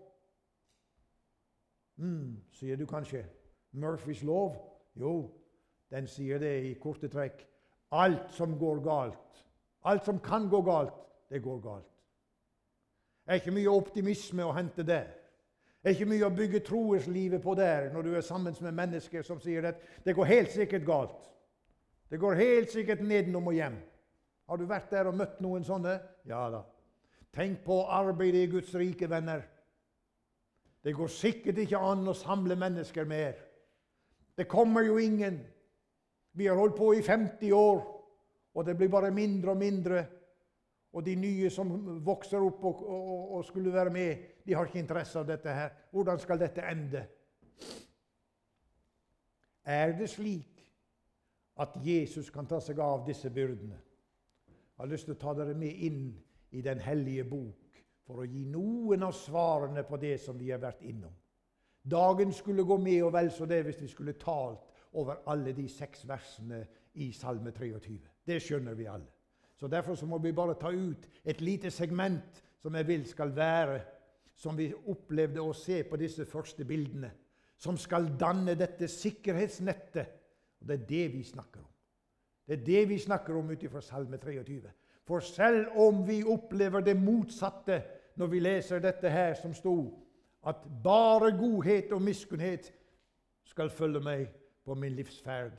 mm, 1.97 2.37
sier 2.53 2.77
du 2.77 2.87
kanskje. 2.87 3.27
Murphys 3.73 4.23
lov? 4.23 4.72
Jo, 5.01 5.31
den 5.91 6.07
sier 6.09 6.41
det 6.43 6.53
i 6.67 6.75
korte 6.81 7.09
trekk. 7.13 7.47
Alt 7.93 8.31
som 8.33 8.57
går 8.59 8.81
galt, 8.85 9.43
alt 9.85 10.05
som 10.05 10.21
kan 10.25 10.49
gå 10.49 10.63
galt, 10.65 10.95
det 11.29 11.43
går 11.45 11.59
galt. 11.61 11.89
Det 13.23 13.35
er 13.35 13.41
ikke 13.43 13.55
mye 13.55 13.73
optimisme 13.73 14.45
å 14.45 14.55
hente 14.57 14.85
der. 14.87 15.11
Det 15.83 15.91
er 15.91 15.97
ikke 15.97 16.11
mye 16.11 16.27
å 16.27 16.35
bygge 16.35 16.63
troeslivet 16.67 17.43
på 17.43 17.55
der 17.59 17.89
når 17.93 18.07
du 18.07 18.11
er 18.15 18.25
sammen 18.25 18.55
med 18.63 18.77
mennesker 18.79 19.25
som 19.27 19.41
sier 19.43 19.67
at 19.73 19.81
det 20.05 20.15
går 20.15 20.31
helt 20.31 20.53
sikkert 20.55 20.87
galt. 20.87 21.31
Det 22.11 22.21
går 22.21 22.39
helt 22.39 22.71
sikkert 22.71 23.03
nedenom 23.03 23.49
og 23.51 23.57
hjem. 23.57 23.79
Har 24.49 24.61
du 24.61 24.67
vært 24.69 24.91
der 24.93 25.09
og 25.11 25.17
møtt 25.17 25.41
noen 25.43 25.65
sånne? 25.65 25.97
Ja 26.29 26.45
da. 26.53 26.63
Tenk 27.33 27.63
på 27.65 27.79
arbeidet 27.89 28.45
i 28.45 28.51
Guds 28.53 28.75
rike, 28.77 29.09
venner. 29.09 29.47
Det 30.85 30.93
går 30.95 31.09
sikkert 31.09 31.63
ikke 31.63 31.81
an 31.81 32.05
å 32.11 32.15
samle 32.17 32.59
mennesker 32.59 33.09
mer. 33.09 33.39
Det 34.37 34.49
kommer 34.49 34.83
jo 34.83 34.99
ingen. 34.99 35.41
Vi 36.33 36.47
har 36.47 36.57
holdt 36.57 36.77
på 36.77 36.93
i 36.95 37.03
50 37.03 37.53
år, 37.53 37.81
og 38.55 38.67
det 38.67 38.77
blir 38.77 38.89
bare 38.89 39.11
mindre 39.11 39.51
og 39.51 39.57
mindre. 39.57 40.05
Og 40.93 41.05
de 41.07 41.15
nye 41.17 41.51
som 41.51 41.71
vokser 42.05 42.41
opp 42.45 42.65
og, 42.65 42.83
og, 42.89 43.37
og 43.37 43.45
skulle 43.45 43.73
være 43.73 43.91
med, 43.91 44.17
de 44.47 44.55
har 44.55 44.69
ikke 44.69 44.81
interesse 44.83 45.19
av 45.19 45.29
dette 45.29 45.53
her. 45.53 45.71
Hvordan 45.91 46.19
skal 46.21 46.41
dette 46.41 46.65
ende? 46.69 47.07
Er 49.65 49.93
det 49.97 50.11
slik 50.11 50.61
at 51.61 51.77
Jesus 51.85 52.31
kan 52.31 52.49
ta 52.49 52.61
seg 52.61 52.81
av 52.83 53.07
disse 53.07 53.31
byrdene? 53.31 53.79
Jeg 54.53 54.85
har 54.85 54.91
lyst 54.91 55.07
til 55.09 55.15
å 55.15 55.21
ta 55.21 55.35
dere 55.39 55.55
med 55.55 55.85
inn 55.87 56.05
i 56.53 56.61
Den 56.61 56.81
hellige 56.83 57.25
bok 57.25 57.81
for 58.05 58.21
å 58.21 58.29
gi 58.29 58.45
noen 58.51 59.05
av 59.07 59.15
svarene 59.17 59.85
på 59.89 59.97
det 59.97 60.17
som 60.21 60.37
vi 60.39 60.51
har 60.51 60.61
vært 60.61 60.83
innom. 60.85 61.13
Dagen 61.91 62.33
skulle 62.33 62.65
gå 62.65 62.77
med 62.77 63.03
og 63.03 63.13
vel 63.13 63.31
så 63.31 63.47
det 63.47 63.63
hvis 63.65 63.83
vi 63.83 63.89
skulle 63.89 64.13
talt 64.13 64.61
over 64.93 65.23
alle 65.27 65.53
de 65.53 65.69
seks 65.69 66.09
versene 66.09 66.67
i 66.95 67.13
Salme 67.13 67.51
23. 67.51 67.99
Det 68.27 68.43
skjønner 68.43 68.75
vi 68.75 68.87
alle. 68.87 69.09
Så 69.57 69.69
Derfor 69.69 69.95
så 69.95 70.07
må 70.07 70.19
vi 70.19 70.33
bare 70.33 70.55
ta 70.61 70.71
ut 70.71 71.09
et 71.25 71.41
lite 71.41 71.71
segment 71.71 72.43
som 72.59 72.75
jeg 72.75 72.87
vil 72.87 73.07
skal 73.07 73.37
være 73.37 73.81
som 74.35 74.57
vi 74.59 74.73
opplevde 74.75 75.43
å 75.43 75.53
se 75.55 75.83
på 75.85 75.97
disse 75.97 76.27
første 76.27 76.65
bildene. 76.65 77.11
Som 77.57 77.77
skal 77.79 78.09
danne 78.19 78.55
dette 78.59 78.89
sikkerhetsnettet. 78.89 80.07
Og 80.61 80.67
Det 80.67 80.81
er 80.81 80.87
det 80.87 81.13
vi 81.13 81.23
snakker 81.23 81.61
om. 81.61 81.69
Det 82.47 82.59
er 82.59 82.65
det 82.65 82.89
vi 82.89 82.99
snakker 82.99 83.37
om 83.39 83.51
ut 83.51 83.63
ifra 83.63 83.81
Salme 83.81 84.19
23. 84.19 84.71
For 85.07 85.21
selv 85.21 85.77
om 85.77 86.03
vi 86.07 86.23
opplever 86.25 86.81
det 86.81 86.97
motsatte 86.97 87.83
når 88.17 88.27
vi 88.27 88.41
leser 88.41 88.83
dette 88.83 89.11
her 89.11 89.35
som 89.35 89.55
sto, 89.55 89.77
at 90.47 90.57
bare 90.85 91.31
godhet 91.39 91.93
og 91.93 92.03
miskunnhet 92.03 92.73
skal 93.45 93.71
følge 93.71 94.01
meg 94.01 94.27
på 94.65 94.75
min 94.75 94.93
livsferd 94.93 95.59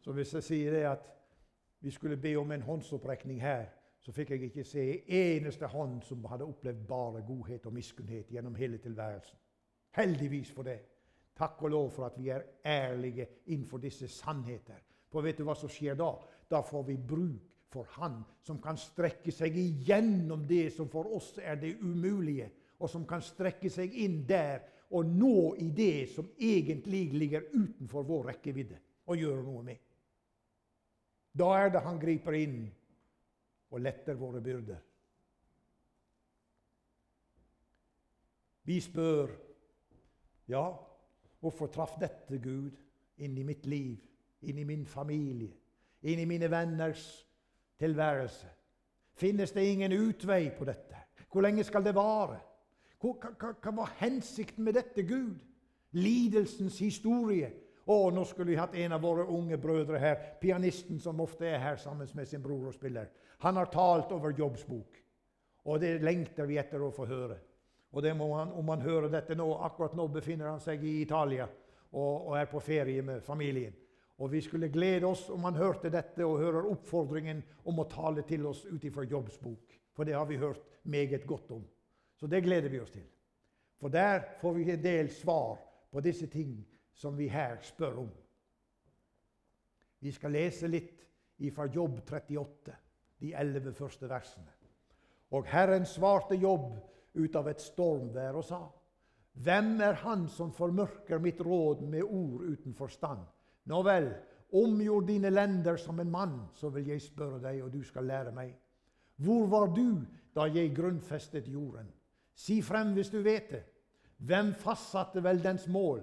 Så 0.00 0.12
hvis 0.12 0.34
jeg 0.34 0.42
sier 0.42 0.70
det 0.70 0.84
at 0.86 1.08
vi 1.80 1.90
skulle 1.90 2.16
be 2.16 2.36
om 2.38 2.52
en 2.52 2.62
håndsopprekning 2.62 3.40
her, 3.42 3.64
så 4.00 4.12
fikk 4.12 4.30
jeg 4.30 4.42
ikke 4.42 4.64
se 4.64 4.82
eneste 5.10 5.66
hånd 5.66 5.96
som 6.06 6.24
hadde 6.30 6.46
opplevd 6.46 6.84
bare 6.86 7.24
godhet 7.26 7.66
og 7.66 7.72
miskunnhet 7.74 8.30
gjennom 8.30 8.54
hele 8.54 8.78
tilværelsen. 8.78 9.38
Heldigvis 9.96 10.52
for 10.54 10.62
det. 10.62 10.78
Takk 11.36 11.62
og 11.62 11.70
lov 11.70 11.90
for 11.90 12.06
at 12.06 12.14
vi 12.18 12.28
er 12.28 12.46
ærlige 12.64 13.26
innenfor 13.46 13.82
disse 13.82 14.08
sannheter. 14.08 14.78
For 15.10 15.26
vet 15.26 15.38
du 15.38 15.44
hva 15.44 15.56
som 15.58 15.70
skjer 15.70 15.98
da? 15.98 16.12
Da 16.50 16.62
får 16.62 16.86
vi 16.86 16.96
bruk 16.96 17.42
for 17.72 17.88
Han 17.98 18.20
som 18.46 18.60
kan 18.62 18.78
strekke 18.78 19.32
seg 19.34 19.56
igjennom 19.58 20.46
det 20.48 20.70
som 20.72 20.88
for 20.88 21.10
oss 21.16 21.34
er 21.42 21.58
det 21.60 21.74
umulige, 21.82 22.48
og 22.78 22.90
som 22.90 23.06
kan 23.08 23.22
strekke 23.24 23.70
seg 23.72 23.94
inn 24.04 24.22
der 24.28 24.64
og 24.94 25.06
nå 25.08 25.54
i 25.58 25.68
det 25.74 26.08
som 26.12 26.28
egentlig 26.38 27.06
ligger 27.12 27.48
utenfor 27.52 28.06
vår 28.06 28.30
rekkevidde, 28.32 28.78
og 29.06 29.18
gjøre 29.18 29.42
noe 29.42 29.62
med. 29.66 29.78
Da 31.36 31.48
er 31.58 31.72
det 31.74 31.82
han 31.84 31.98
griper 32.00 32.36
inn 32.38 32.60
og 33.70 33.82
letter 33.82 34.16
våre 34.18 34.40
byrder. 34.40 34.78
Vi 38.66 38.80
spør 38.82 39.30
ja, 40.50 40.64
hvorfor 41.42 41.70
traff 41.70 41.94
dette 42.00 42.38
Gud 42.42 42.74
inn 43.22 43.36
i 43.38 43.44
mitt 43.46 43.66
liv, 43.66 44.00
inn 44.46 44.58
i 44.58 44.66
min 44.66 44.86
familie, 44.86 45.52
inn 46.02 46.22
i 46.22 46.26
mine 46.26 46.50
venners 46.50 47.04
tilværelse? 47.78 48.50
Finnes 49.16 49.54
det 49.54 49.64
ingen 49.64 49.92
utvei 49.92 50.50
på 50.54 50.66
dette? 50.68 50.98
Hvor 51.30 51.44
lenge 51.44 51.64
skal 51.64 51.84
det 51.84 51.94
vare? 51.94 52.40
Hva, 53.14 53.30
hva, 53.38 53.52
hva 53.62 53.72
var 53.82 53.94
hensikten 54.00 54.66
med 54.66 54.74
dette, 54.78 55.04
Gud? 55.06 55.38
Lidelsens 55.96 56.78
historie. 56.82 57.52
Å, 57.86 58.10
nå 58.10 58.24
skulle 58.26 58.50
vi 58.50 58.58
hatt 58.58 58.74
en 58.74 58.96
av 58.96 59.04
våre 59.04 59.28
unge 59.30 59.58
brødre 59.62 60.00
her, 60.02 60.16
pianisten 60.42 60.98
som 61.00 61.20
ofte 61.22 61.46
er 61.46 61.60
her 61.62 61.76
sammen 61.78 62.08
med 62.18 62.26
sin 62.26 62.42
bror 62.42 62.66
og 62.66 62.74
spiller. 62.74 63.12
Han 63.46 63.60
har 63.60 63.70
talt 63.70 64.10
over 64.16 64.34
Jobbs 64.34 64.64
bok, 64.66 64.98
og 65.70 65.78
det 65.80 66.00
lengter 66.02 66.48
vi 66.50 66.58
etter 66.58 66.82
å 66.82 66.90
få 66.94 67.06
høre. 67.06 67.38
Og 67.96 68.04
han, 68.04 68.52
Om 68.52 68.68
han 68.68 68.82
hører 68.82 69.08
dette 69.08 69.36
nå, 69.38 69.46
akkurat 69.62 69.94
nå 69.94 70.08
befinner 70.08 70.50
han 70.50 70.60
seg 70.60 70.82
i 70.84 71.00
Italia 71.02 71.46
og, 71.92 72.26
og 72.28 72.34
er 72.36 72.50
på 72.50 72.60
ferie 72.60 73.02
med 73.02 73.22
familien. 73.22 73.72
Og 74.18 74.32
Vi 74.32 74.40
skulle 74.40 74.68
glede 74.68 75.06
oss 75.06 75.28
om 75.30 75.44
han 75.44 75.56
hørte 75.56 75.90
dette 75.92 76.24
og 76.24 76.40
hører 76.40 76.66
oppfordringen 76.72 77.42
om 77.64 77.78
å 77.78 77.88
tale 77.88 78.24
til 78.28 78.46
oss 78.46 78.64
ut 78.66 78.84
ifra 78.84 79.04
Jobbs 79.04 79.38
bok. 79.38 79.76
For 79.94 80.04
det 80.04 80.16
har 80.16 80.26
vi 80.26 80.36
hørt 80.36 80.64
meget 80.82 81.26
godt 81.26 81.50
om. 81.50 81.64
Så 82.16 82.26
det 82.26 82.42
gleder 82.44 82.68
vi 82.72 82.80
oss 82.80 82.90
til. 82.90 83.06
For 83.80 83.92
der 83.92 84.22
får 84.40 84.52
vi 84.56 84.70
en 84.72 84.82
del 84.82 85.10
svar 85.12 85.58
på 85.92 86.00
disse 86.00 86.26
ting 86.26 86.56
som 86.96 87.16
vi 87.16 87.28
her 87.28 87.58
spør 87.62 87.98
om. 88.06 88.10
Vi 90.00 90.12
skal 90.12 90.32
lese 90.32 90.68
litt 90.68 91.04
fra 91.52 91.66
Jobb 91.72 92.00
38, 92.00 92.74
de 93.20 93.32
elleve 93.36 93.72
første 93.76 94.08
versene. 94.08 94.52
Og 95.36 95.44
Herren 95.50 95.84
svarte 95.88 96.36
Jobb 96.38 96.70
ut 97.16 97.36
av 97.36 97.48
et 97.48 97.60
stormvær 97.60 98.40
og 98.40 98.44
sa:" 98.44 98.64
Hvem 99.36 99.80
er 99.80 99.98
han 100.00 100.28
som 100.32 100.52
formørker 100.52 101.18
mitt 101.20 101.40
råd 101.40 101.82
med 101.84 102.02
ord 102.02 102.40
uten 102.40 102.74
forstand? 102.74 103.20
Nå 103.64 103.82
vel, 103.82 104.08
omgjord 104.52 105.06
dine 105.06 105.30
lender 105.30 105.76
som 105.76 106.00
en 106.00 106.10
mann, 106.10 106.38
så 106.54 106.70
vil 106.72 106.88
jeg 106.88 107.02
spørre 107.02 107.42
deg, 107.42 107.62
og 107.64 107.72
du 107.72 107.82
skal 107.84 108.04
lære 108.08 108.32
meg. 108.32 108.54
Hvor 109.16 109.46
var 109.46 109.66
du 109.76 110.06
da 110.34 110.46
jeg 110.48 110.72
grunnfestet 110.76 111.48
jorden? 111.48 111.92
Si 112.36 112.60
frem 112.62 112.92
hvis 112.96 113.10
du 113.10 113.22
vet 113.24 113.48
det. 113.50 113.62
Hvem 114.28 114.52
fastsatte 114.60 115.22
vel 115.24 115.40
dens 115.44 115.66
mål? 115.68 116.02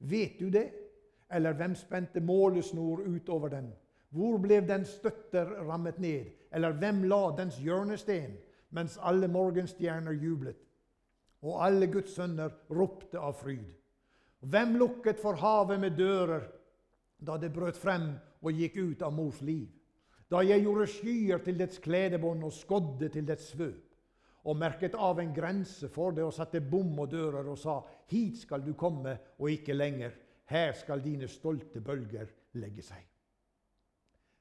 Vet 0.00 0.40
du 0.40 0.48
det? 0.52 0.70
Eller 1.32 1.52
hvem 1.52 1.74
spente 1.76 2.20
målesnor 2.20 3.04
utover 3.04 3.48
den? 3.48 3.72
Hvor 4.14 4.38
ble 4.38 4.60
dens 4.62 4.96
støtter 4.98 5.48
rammet 5.66 5.98
ned? 5.98 6.28
Eller 6.52 6.72
hvem 6.78 7.02
la 7.10 7.22
dens 7.36 7.56
hjørnesten, 7.58 8.36
mens 8.70 8.98
alle 9.02 9.28
morgenstjerner 9.28 10.12
jublet? 10.12 10.60
Og 11.42 11.64
alle 11.66 11.86
Guds 11.92 12.14
sønner 12.14 12.52
ropte 12.70 13.18
av 13.18 13.34
fryd. 13.40 13.72
Hvem 14.40 14.76
lukket 14.80 15.20
for 15.20 15.36
havet 15.40 15.80
med 15.80 15.96
dører 15.98 16.46
da 17.24 17.36
det 17.40 17.52
brøt 17.52 17.76
frem 17.80 18.12
og 18.44 18.52
gikk 18.52 18.76
ut 18.76 19.02
av 19.02 19.12
mors 19.12 19.40
liv? 19.42 19.68
Da 20.30 20.40
jeg 20.44 20.64
gjorde 20.64 20.86
skyer 20.92 21.42
til 21.44 21.58
dets 21.58 21.80
kledebånd 21.82 22.44
og 22.44 22.52
skodde 22.52 23.08
til 23.12 23.26
dets 23.28 23.50
svøp? 23.52 23.83
Og 24.44 24.56
merket 24.60 24.94
av 24.94 25.20
en 25.20 25.32
grense 25.34 25.88
for 25.88 26.12
det 26.12 26.24
og 26.24 26.34
satte 26.36 26.60
bom 26.60 26.98
og 27.00 27.10
dører 27.10 27.48
og 27.48 27.58
sa:" 27.58 27.80
Hit 28.06 28.38
skal 28.38 28.64
du 28.64 28.74
komme, 28.74 29.18
og 29.38 29.50
ikke 29.50 29.72
lenger. 29.72 30.10
Her 30.44 30.72
skal 30.72 31.04
dine 31.04 31.28
stolte 31.28 31.80
bølger 31.80 32.26
legge 32.52 32.82
seg. 32.82 33.00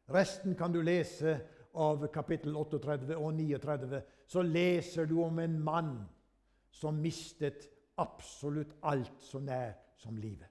Resten 0.10 0.56
kan 0.56 0.72
du 0.72 0.82
lese 0.82 1.40
av 1.74 2.08
kapittel 2.14 2.56
38 2.56 3.16
og 3.18 3.34
39. 3.34 4.02
Så 4.28 4.42
leser 4.42 5.06
du 5.06 5.22
om 5.24 5.40
en 5.40 5.60
mann 5.64 5.94
som 6.72 7.00
mistet 7.02 7.70
absolutt 7.98 8.76
alt 8.84 9.22
så 9.22 9.40
nær 9.40 9.74
som 9.98 10.18
livet. 10.18 10.50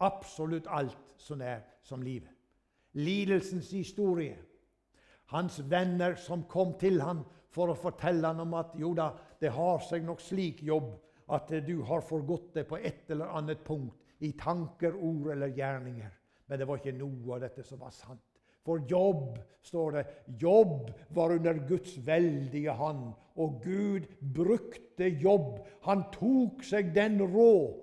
Absolutt 0.00 0.68
alt 0.68 1.14
så 1.16 1.36
nær 1.36 1.64
som 1.82 2.02
livet. 2.02 2.30
Lidelsens 2.92 3.70
historie. 3.70 4.36
Hans 5.30 5.60
venner 5.70 6.16
som 6.18 6.44
kom 6.50 6.74
til 6.78 7.00
ham 7.00 7.22
for 7.50 7.72
å 7.72 7.78
fortelle 7.78 8.26
han 8.26 8.42
om 8.44 8.54
at 8.58 8.74
jo 8.78 8.92
da, 8.94 9.10
det 9.40 9.52
har 9.54 9.82
seg 9.84 10.04
nok 10.06 10.22
slik 10.22 10.62
jobb 10.62 10.92
at 11.34 11.50
du 11.66 11.80
har 11.86 12.02
forgått 12.06 12.54
det 12.54 12.66
på 12.68 12.78
et 12.78 13.10
eller 13.10 13.30
annet 13.38 13.62
punkt 13.66 13.96
i 14.26 14.32
tanker, 14.38 14.94
ord 14.94 15.30
eller 15.34 15.54
gjerninger. 15.54 16.10
Men 16.46 16.58
det 16.58 16.66
var 16.68 16.80
ikke 16.80 16.98
noe 16.98 17.36
av 17.36 17.44
dette 17.44 17.64
som 17.66 17.80
var 17.80 17.94
sant. 17.94 18.22
For 18.66 18.82
jobb, 18.90 19.38
står 19.64 19.94
det, 19.96 20.02
jobb 20.42 20.90
var 21.16 21.32
under 21.32 21.60
Guds 21.68 21.94
veldige 22.04 22.74
hand. 22.76 23.12
Og 23.40 23.62
Gud 23.64 24.08
brukte 24.20 25.08
jobb. 25.22 25.62
Han 25.86 26.04
tok 26.12 26.64
seg 26.66 26.90
den 26.94 27.22
rå, 27.22 27.78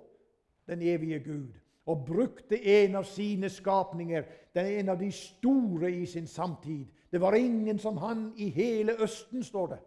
den 0.70 0.84
evige 0.84 1.18
Gud. 1.24 1.56
og 1.88 2.04
brukte 2.04 2.58
en 2.60 2.98
av 3.00 3.06
sine 3.08 3.48
skapninger, 3.48 4.24
den 4.52 4.66
er 4.66 4.80
en 4.82 4.90
av 4.92 4.98
de 5.00 5.08
store 5.12 5.88
i 5.88 6.04
sin 6.06 6.26
samtid. 6.28 6.84
Det 7.10 7.20
var 7.20 7.34
ingen 7.34 7.78
som 7.78 7.96
han 7.98 8.32
i 8.36 8.50
hele 8.52 8.96
Østen, 9.02 9.42
står 9.44 9.72
det, 9.72 9.78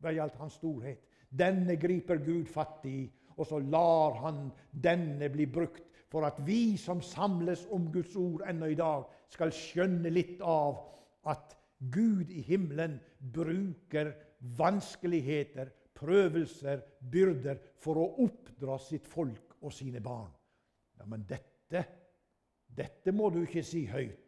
hva 0.00 0.12
gjaldt 0.14 0.38
hans 0.40 0.56
storhet. 0.60 1.02
Denne 1.28 1.76
griper 1.80 2.22
Gud 2.24 2.46
fatt 2.48 2.84
i, 2.88 3.04
og 3.36 3.48
så 3.48 3.58
lar 3.58 4.20
han 4.22 4.46
denne 4.70 5.28
bli 5.32 5.46
brukt 5.50 5.82
for 6.14 6.22
at 6.28 6.38
vi 6.46 6.76
som 6.78 7.00
samles 7.02 7.64
om 7.74 7.88
Guds 7.92 8.14
ord 8.16 8.44
ennå 8.46 8.68
i 8.70 8.78
dag, 8.78 9.02
skal 9.34 9.50
skjønne 9.50 10.12
litt 10.14 10.38
av 10.46 10.78
at 11.26 11.56
Gud 11.90 12.30
i 12.30 12.44
himmelen 12.46 13.00
bruker 13.18 14.12
vanskeligheter, 14.58 15.72
prøvelser, 15.94 16.84
byrder 17.10 17.58
for 17.82 17.98
å 17.98 18.06
oppdra 18.24 18.78
sitt 18.78 19.08
folk 19.10 19.56
og 19.64 19.74
sine 19.74 20.02
barn. 20.04 20.30
Ja, 21.00 21.08
Men 21.10 21.26
dette, 21.26 21.84
dette 22.68 23.12
må 23.12 23.30
du 23.34 23.42
ikke 23.42 23.64
si 23.66 23.84
høyt. 23.90 24.23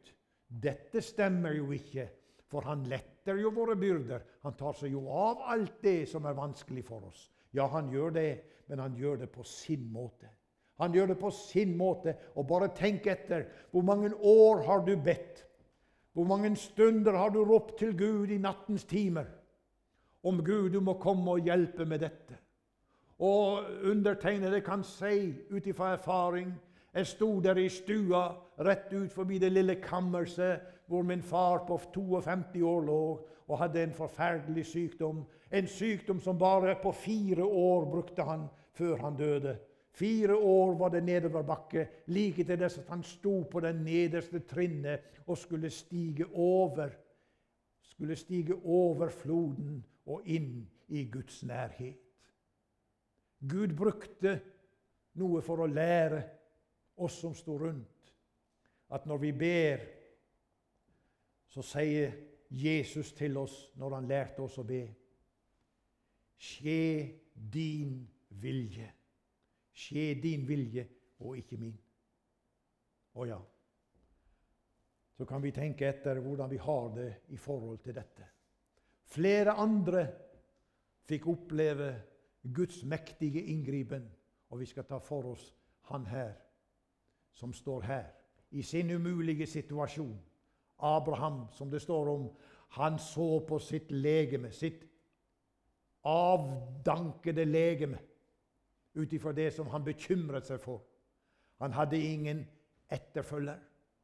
Dette 0.46 1.02
stemmer 1.02 1.56
jo 1.56 1.70
ikke, 1.74 2.06
for 2.46 2.66
han 2.68 2.84
letter 2.86 3.40
jo 3.40 3.50
våre 3.54 3.74
byrder. 3.78 4.22
Han 4.46 4.54
tar 4.58 4.76
seg 4.78 4.94
jo 4.94 5.06
av 5.10 5.42
alt 5.50 5.80
det 5.82 6.04
som 6.10 6.26
er 6.26 6.38
vanskelig 6.38 6.84
for 6.86 7.08
oss. 7.08 7.26
Ja, 7.56 7.66
han 7.72 7.90
gjør 7.90 8.14
det, 8.14 8.30
men 8.68 8.82
han 8.82 8.94
gjør 8.98 9.24
det 9.24 9.30
på 9.34 9.42
sin 9.46 9.88
måte. 9.92 10.30
Han 10.76 10.94
gjør 10.94 11.14
det 11.14 11.18
på 11.18 11.30
sin 11.32 11.76
måte. 11.76 12.14
Og 12.36 12.46
bare 12.48 12.68
tenk 12.76 13.06
etter. 13.08 13.46
Hvor 13.72 13.82
mange 13.82 14.12
år 14.14 14.62
har 14.66 14.84
du 14.86 14.94
bedt? 14.96 15.42
Hvor 16.12 16.24
mange 16.24 16.54
stunder 16.56 17.16
har 17.16 17.30
du 17.30 17.42
ropt 17.44 17.78
til 17.78 17.96
Gud 17.96 18.30
i 18.30 18.38
nattens 18.38 18.84
timer? 18.84 19.26
Om 20.24 20.44
Gud, 20.44 20.70
du 20.70 20.80
må 20.80 20.96
komme 21.00 21.36
og 21.36 21.44
hjelpe 21.44 21.84
med 21.84 22.00
dette. 22.04 22.38
Og 23.18 23.64
undertegnede 23.88 24.60
kan 24.60 24.84
si 24.84 25.32
ut 25.50 25.66
ifra 25.66 25.94
erfaring 25.94 26.52
Jeg 26.94 27.06
sto 27.06 27.40
der 27.40 27.56
i 27.56 27.68
stua 27.68 28.34
rett 28.58 28.92
ut 28.92 29.12
forbi 29.12 29.38
det 29.38 29.52
lille 29.52 29.76
kammerset 29.82 30.74
hvor 30.86 31.02
min 31.02 31.22
far 31.22 31.64
på 31.66 31.78
52 31.92 32.62
år 32.62 32.84
lå 32.86 33.00
og 33.46 33.58
hadde 33.58 33.82
en 33.82 33.94
forferdelig 33.94 34.66
sykdom. 34.66 35.24
En 35.50 35.66
sykdom 35.66 36.20
som 36.20 36.38
bare 36.38 36.76
på 36.82 36.92
fire 36.92 37.44
år 37.44 37.86
brukte 37.90 38.22
han 38.22 38.46
før 38.72 38.96
han 39.02 39.16
døde. 39.16 39.56
Fire 39.96 40.36
år 40.36 40.74
var 40.76 40.90
det 40.92 41.04
nedoverbakke, 41.04 41.86
like 42.06 42.44
til 42.44 42.58
dess 42.60 42.78
at 42.78 42.88
han 42.92 43.02
sto 43.02 43.42
på 43.50 43.60
det 43.64 43.74
nederste 43.78 44.42
trinnet 44.44 45.22
og 45.26 45.38
skulle 45.38 45.70
stige 45.70 46.26
over 46.34 46.90
skulle 47.96 48.16
stige 48.16 48.54
over 48.64 49.08
floden 49.08 49.84
og 50.06 50.26
inn 50.28 50.66
i 50.92 51.06
Guds 51.08 51.40
nærhet. 51.48 51.96
Gud 53.40 53.72
brukte 53.76 54.34
noe 55.16 55.40
for 55.44 55.64
å 55.64 55.68
lære 55.70 56.20
oss 57.00 57.16
som 57.22 57.32
sto 57.36 57.56
rundt, 57.60 57.95
at 58.88 59.06
når 59.06 59.18
vi 59.18 59.32
ber, 59.32 59.82
så 61.46 61.62
sier 61.62 62.12
Jesus 62.50 63.12
til 63.16 63.36
oss 63.40 63.54
når 63.76 63.94
han 63.98 64.08
lærte 64.08 64.44
oss 64.44 64.58
å 64.62 64.66
be 64.66 64.84
Skje 66.36 67.16
din 67.32 68.02
vilje. 68.42 68.90
Skje 69.72 70.10
din 70.20 70.42
vilje 70.48 70.84
og 71.24 71.38
ikke 71.40 71.56
min. 71.56 71.76
Å 73.16 73.24
ja. 73.24 73.38
Så 75.16 75.24
kan 75.24 75.40
vi 75.40 75.54
tenke 75.56 75.88
etter 75.88 76.20
hvordan 76.20 76.52
vi 76.52 76.60
har 76.60 76.90
det 76.92 77.08
i 77.32 77.38
forhold 77.40 77.80
til 77.80 77.96
dette. 77.96 78.28
Flere 79.08 79.54
andre 79.56 80.04
fikk 81.08 81.28
oppleve 81.32 81.88
Guds 82.52 82.82
mektige 82.84 83.40
inngripen, 83.48 84.04
og 84.50 84.60
vi 84.60 84.68
skal 84.68 84.84
ta 84.84 84.98
for 85.00 85.32
oss 85.32 85.48
han 85.88 86.04
her, 86.10 86.34
som 87.32 87.52
står 87.54 87.88
her, 87.88 88.06
i 88.56 88.62
sin 88.62 88.90
umulige 88.90 89.46
situasjon. 89.46 90.16
Abraham, 90.78 91.46
som 91.52 91.70
det 91.70 91.82
står 91.82 92.08
om, 92.08 92.28
han 92.68 92.98
så 92.98 93.40
på 93.48 93.58
sitt 93.58 93.92
legeme, 93.92 94.50
sitt 94.52 94.84
avdankede 96.04 97.44
legeme, 97.44 97.98
ut 98.94 99.12
ifra 99.12 99.32
det 99.32 99.50
som 99.52 99.68
han 99.72 99.84
bekymret 99.84 100.48
seg 100.48 100.60
for. 100.60 100.82
Han 101.60 101.72
hadde 101.76 102.00
ingen 102.00 102.44
etterfølger, 102.92 103.60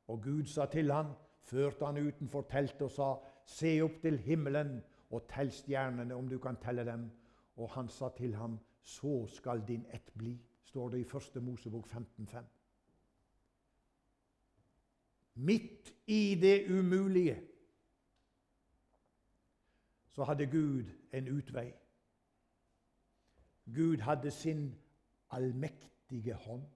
og 0.09 0.23
Gud 0.23 0.47
sa 0.53 0.67
til 0.67 0.93
ham, 0.93 1.15
førte 1.49 1.87
han 1.87 2.01
utenfor 2.01 2.45
teltet 2.51 2.89
og 2.89 2.93
sa, 2.93 3.11
se 3.49 3.79
opp 3.85 4.01
til 4.03 4.19
himmelen 4.21 4.81
og 5.11 5.27
tell 5.33 5.53
stjernene, 5.53 6.15
om 6.15 6.29
du 6.29 6.39
kan 6.39 6.61
telle 6.61 6.85
dem. 6.85 7.09
Og 7.57 7.71
han 7.73 7.89
sa 7.89 8.09
til 8.17 8.35
ham, 8.37 8.59
så 8.83 9.27
skal 9.33 9.65
din 9.69 9.87
ett 9.93 10.13
bli, 10.19 10.37
står 10.65 10.89
det 10.93 11.05
i 11.05 11.09
1. 11.17 11.43
Mosebok 11.43 11.87
15,5. 11.87 12.62
Midt 15.35 15.95
i 16.07 16.35
det 16.35 16.71
umulige 16.71 17.43
så 20.13 20.25
hadde 20.25 20.47
Gud 20.47 20.85
en 21.13 21.29
utvei. 21.29 21.73
Gud 23.65 23.97
hadde 23.97 24.31
sin 24.31 24.75
allmektige 25.31 26.35
hånd, 26.35 26.67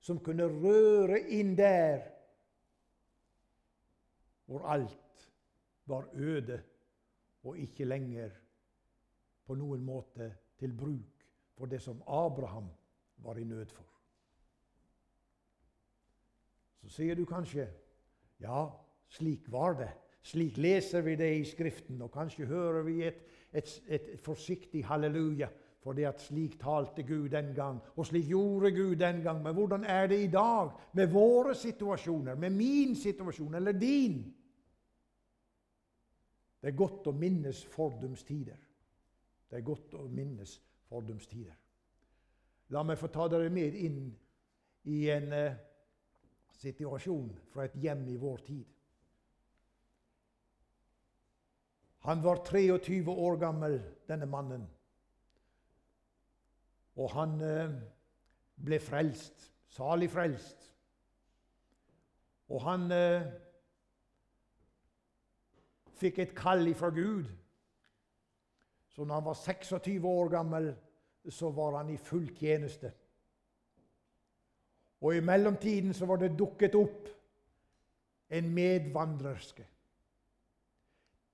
som 0.00 0.20
kunne 0.24 0.46
røre 0.48 1.20
inn 1.20 1.56
der 1.58 2.00
hvor 4.48 4.64
alt 4.64 5.30
var 5.86 6.08
øde 6.12 6.62
og 7.42 7.58
ikke 7.58 7.84
lenger 7.84 8.30
på 9.44 9.54
noen 9.54 9.84
måte 9.84 10.30
til 10.56 10.72
bruk 10.76 11.26
for 11.56 11.66
det 11.66 11.82
som 11.82 12.00
Abraham 12.06 12.70
var 13.16 13.36
i 13.36 13.44
nød 13.44 13.66
for. 13.66 13.97
Så 16.88 17.02
sier 17.02 17.16
du 17.18 17.26
kanskje 17.28 17.66
ja, 18.40 18.62
slik 19.12 19.50
var 19.52 19.74
det. 19.76 19.90
Slik 20.24 20.56
leser 20.56 21.02
vi 21.04 21.16
det 21.20 21.28
i 21.36 21.44
Skriften, 21.44 22.00
og 22.02 22.12
kanskje 22.12 22.46
hører 22.48 22.82
vi 22.86 23.02
et, 23.04 23.18
et, 23.52 23.72
et 23.88 24.20
forsiktig 24.24 24.86
halleluja 24.88 25.50
for 25.84 25.92
det 25.92 26.06
at 26.08 26.20
slik 26.20 26.56
talte 26.60 27.04
Gud 27.06 27.28
den 27.32 27.52
gang, 27.54 27.78
og 27.96 28.08
slik 28.08 28.30
gjorde 28.30 28.72
Gud 28.72 28.96
den 28.96 29.20
gang. 29.22 29.42
Men 29.42 29.54
hvordan 29.54 29.84
er 29.84 30.06
det 30.06 30.22
i 30.24 30.30
dag 30.32 30.72
med 30.96 31.12
våre 31.12 31.54
situasjoner, 31.54 32.34
med 32.34 32.56
min 32.56 32.96
situasjon 32.96 33.54
eller 33.54 33.76
din? 33.76 34.18
Det 36.60 36.72
er 36.72 36.76
godt 36.76 37.06
å 37.06 37.14
minnes 37.14 37.62
fordums 37.68 38.24
tider. 38.24 38.58
Det 39.50 39.60
er 39.60 39.64
godt 39.64 39.94
å 39.94 40.08
minnes 40.08 40.56
fordums 40.88 41.28
tider. 41.28 41.56
La 42.72 42.82
meg 42.82 42.98
få 43.00 43.12
ta 43.12 43.28
dere 43.28 43.52
med 43.52 43.76
inn 43.76 44.02
i 44.88 45.04
en 45.12 45.32
uh, 45.32 45.67
situasjon 46.58 47.30
fra 47.52 47.66
et 47.68 47.76
hjem 47.78 48.06
i 48.12 48.16
vår 48.18 48.42
tid. 48.46 48.66
Han 52.08 52.22
var 52.24 52.42
23 52.46 53.02
år 53.10 53.36
gammel, 53.40 53.80
denne 54.08 54.26
mannen. 54.26 54.64
Og 56.98 57.10
han 57.14 57.34
uh, 57.42 57.74
ble 58.64 58.78
frelst. 58.82 59.50
Salig 59.68 60.08
frelst. 60.10 60.70
Og 62.48 62.62
han 62.64 62.86
uh, 62.90 63.26
fikk 66.00 66.22
et 66.24 66.34
kall 66.38 66.72
fra 66.78 66.90
Gud 66.94 67.28
så 68.98 69.04
når 69.04 69.14
han 69.14 69.24
var 69.24 69.34
26 69.34 70.04
år 70.04 70.28
gammel, 70.28 70.72
så 71.30 71.50
var 71.50 71.76
han 71.76 71.90
i 71.90 71.96
full 71.96 72.24
tjeneste. 72.34 72.90
Og 75.00 75.16
i 75.16 75.20
mellomtiden 75.20 75.94
så 75.94 76.06
var 76.06 76.16
det 76.16 76.38
dukket 76.38 76.74
opp 76.74 77.08
en 78.30 78.54
medvandrerske. 78.54 79.66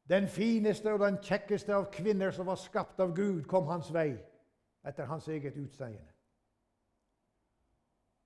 Den 0.09 0.29
fineste 0.29 0.93
og 0.93 1.01
den 1.01 1.17
kjekkeste 1.23 1.75
av 1.75 1.89
kvinner 1.93 2.31
som 2.31 2.47
var 2.47 2.61
skapt 2.61 3.01
av 3.01 3.15
Gud, 3.17 3.47
kom 3.49 3.67
hans 3.73 3.89
vei 3.95 4.13
etter 4.85 5.09
hans 5.09 5.29
eget 5.33 5.57
utseende. 5.57 6.13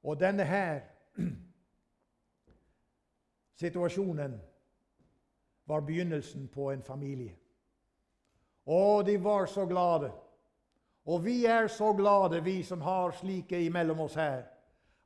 Og 0.03 0.19
denne 0.19 0.45
her 0.45 0.81
situasjonen 3.63 4.41
var 5.69 5.81
begynnelsen 5.87 6.49
på 6.49 6.71
en 6.73 6.83
familie. 6.83 7.37
Og 8.67 9.07
de 9.07 9.25
var 9.25 9.47
så 9.47 9.67
glade. 9.67 10.11
Og 11.05 11.25
vi 11.25 11.45
er 11.47 11.67
så 11.67 11.93
glade, 11.93 12.45
vi 12.45 12.63
som 12.63 12.81
har 12.81 13.11
slike 13.11 13.65
imellom 13.65 14.01
oss 14.01 14.15
her, 14.15 14.43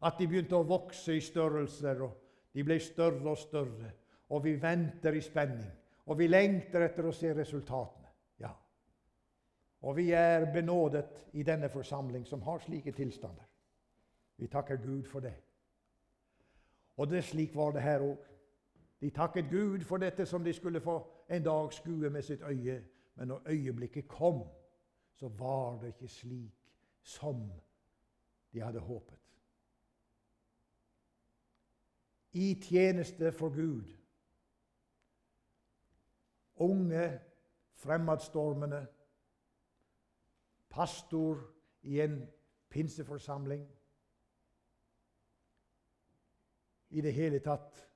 at 0.03 0.19
de 0.19 0.27
begynte 0.27 0.57
å 0.59 0.67
vokse 0.67 1.15
i 1.17 1.23
størrelser, 1.23 2.03
og 2.03 2.55
de 2.55 2.65
ble 2.67 2.79
større 2.81 3.31
og 3.31 3.39
større. 3.39 3.93
Og 4.33 4.45
vi 4.45 4.55
venter 4.61 5.15
i 5.15 5.21
spenning, 5.21 5.71
og 6.07 6.19
vi 6.19 6.27
lengter 6.27 6.87
etter 6.87 7.07
å 7.07 7.15
se 7.15 7.33
resultatene. 7.37 8.09
Ja. 8.41 8.53
Og 9.83 9.97
vi 9.97 10.11
er 10.17 10.49
benådet 10.53 11.33
i 11.33 11.45
denne 11.45 11.69
forsamling 11.69 12.25
som 12.27 12.43
har 12.43 12.63
slike 12.65 12.93
tilstander. 12.97 13.45
Vi 14.37 14.49
takker 14.49 14.81
Gud 14.83 15.05
for 15.07 15.21
det. 15.21 15.35
Og 16.97 17.09
det 17.11 17.25
slik 17.25 17.55
var 17.57 17.73
det 17.73 17.83
her 17.83 18.03
òg. 18.05 18.17
De 19.01 19.11
takket 19.11 19.51
Gud 19.51 19.85
for 19.85 19.99
dette 19.99 20.27
som 20.27 20.45
de 20.45 20.53
skulle 20.55 20.81
få 20.81 20.97
en 21.29 21.45
dag 21.45 21.73
skue 21.75 22.11
med 22.11 22.23
sitt 22.23 22.43
øye 22.43 22.81
men 23.15 23.29
når 23.29 23.43
øyeblikket 23.47 24.09
kom, 24.09 24.49
så 25.15 25.29
var 25.29 25.79
det 25.81 25.87
ikke 25.87 26.09
slik 26.09 26.55
som 27.03 27.53
de 28.53 28.61
hadde 28.61 28.81
håpet. 28.81 29.19
I 32.33 32.55
tjeneste 32.63 33.33
for 33.33 33.49
Gud. 33.49 33.85
Unge, 36.57 37.21
fremadstormende, 37.75 38.87
pastor 40.71 41.39
i 41.83 42.01
en 42.01 42.29
pinseforsamling. 42.69 43.67
I 46.91 47.01
det 47.01 47.13
hele 47.15 47.41
tatt 47.41 47.89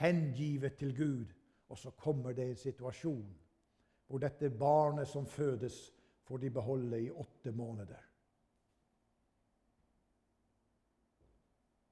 hengivet 0.00 0.76
til 0.78 0.96
Gud. 0.96 1.26
Og 1.68 1.78
så 1.78 1.90
kommer 1.90 2.32
det 2.32 2.48
en 2.48 2.56
situasjon 2.56 3.36
hvor 4.10 4.18
dette 4.18 4.50
barnet 4.50 5.06
som 5.08 5.26
fødes, 5.26 5.92
får 6.26 6.36
de 6.42 6.50
beholde 6.50 6.98
i 7.02 7.10
åtte 7.10 7.52
måneder. 7.52 8.00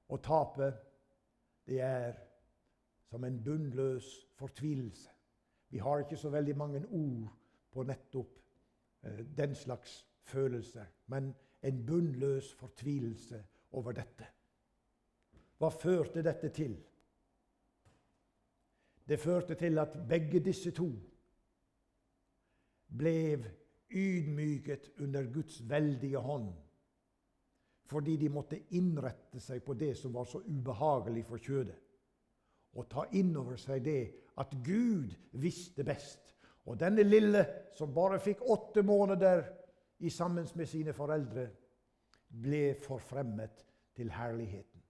Og 0.09 0.23
tapet, 0.23 0.73
det 1.69 1.81
er 1.81 2.13
som 3.09 3.23
en 3.23 3.43
bunnløs 3.43 4.27
fortvilelse. 4.35 5.09
Vi 5.69 5.77
har 5.77 5.99
ikke 5.99 6.17
så 6.17 6.29
veldig 6.29 6.57
mange 6.57 6.85
ord 6.87 7.33
på 7.71 7.83
nettopp 7.83 8.39
eh, 9.03 9.25
den 9.37 9.55
slags 9.55 10.07
følelser, 10.21 10.85
men 11.07 11.35
en 11.63 11.85
bunnløs 11.85 12.53
fortvilelse 12.53 13.43
over 13.71 13.91
dette. 13.91 14.25
Hva 15.59 15.69
førte 15.69 16.23
dette 16.23 16.49
til? 16.49 16.77
Det 19.09 19.19
førte 19.19 19.55
til 19.55 19.77
at 19.77 19.97
begge 20.09 20.39
disse 20.39 20.71
to 20.71 20.89
ble 22.97 23.15
ydmyket 23.89 24.91
under 24.99 25.33
Guds 25.33 25.61
veldige 25.69 26.17
hånd 26.17 26.53
fordi 27.89 28.17
de 28.21 28.29
måtte 28.29 28.59
innrette 28.77 29.41
seg 29.41 29.63
på 29.65 29.73
det 29.73 29.95
som 29.97 30.13
var 30.13 30.27
så 30.29 30.43
ubehagelig 30.45 31.23
for 31.25 31.41
kjødet. 31.41 31.77
Og 32.77 32.85
ta 32.89 33.07
inn 33.17 33.31
over 33.37 33.57
seg 33.57 33.81
det 33.85 34.01
at 34.37 34.53
Gud 34.63 35.15
visste 35.41 35.83
best. 35.83 36.35
Og 36.69 36.77
denne 36.77 37.03
lille, 37.03 37.41
som 37.73 37.93
bare 37.93 38.19
fikk 38.21 38.43
åtte 38.45 38.83
måneder 38.85 39.41
i 40.05 40.09
sammen 40.13 40.45
med 40.55 40.69
sine 40.69 40.93
foreldre, 40.93 41.47
ble 42.29 42.75
forfremmet 42.83 43.65
til 43.97 44.11
herligheten. 44.13 44.83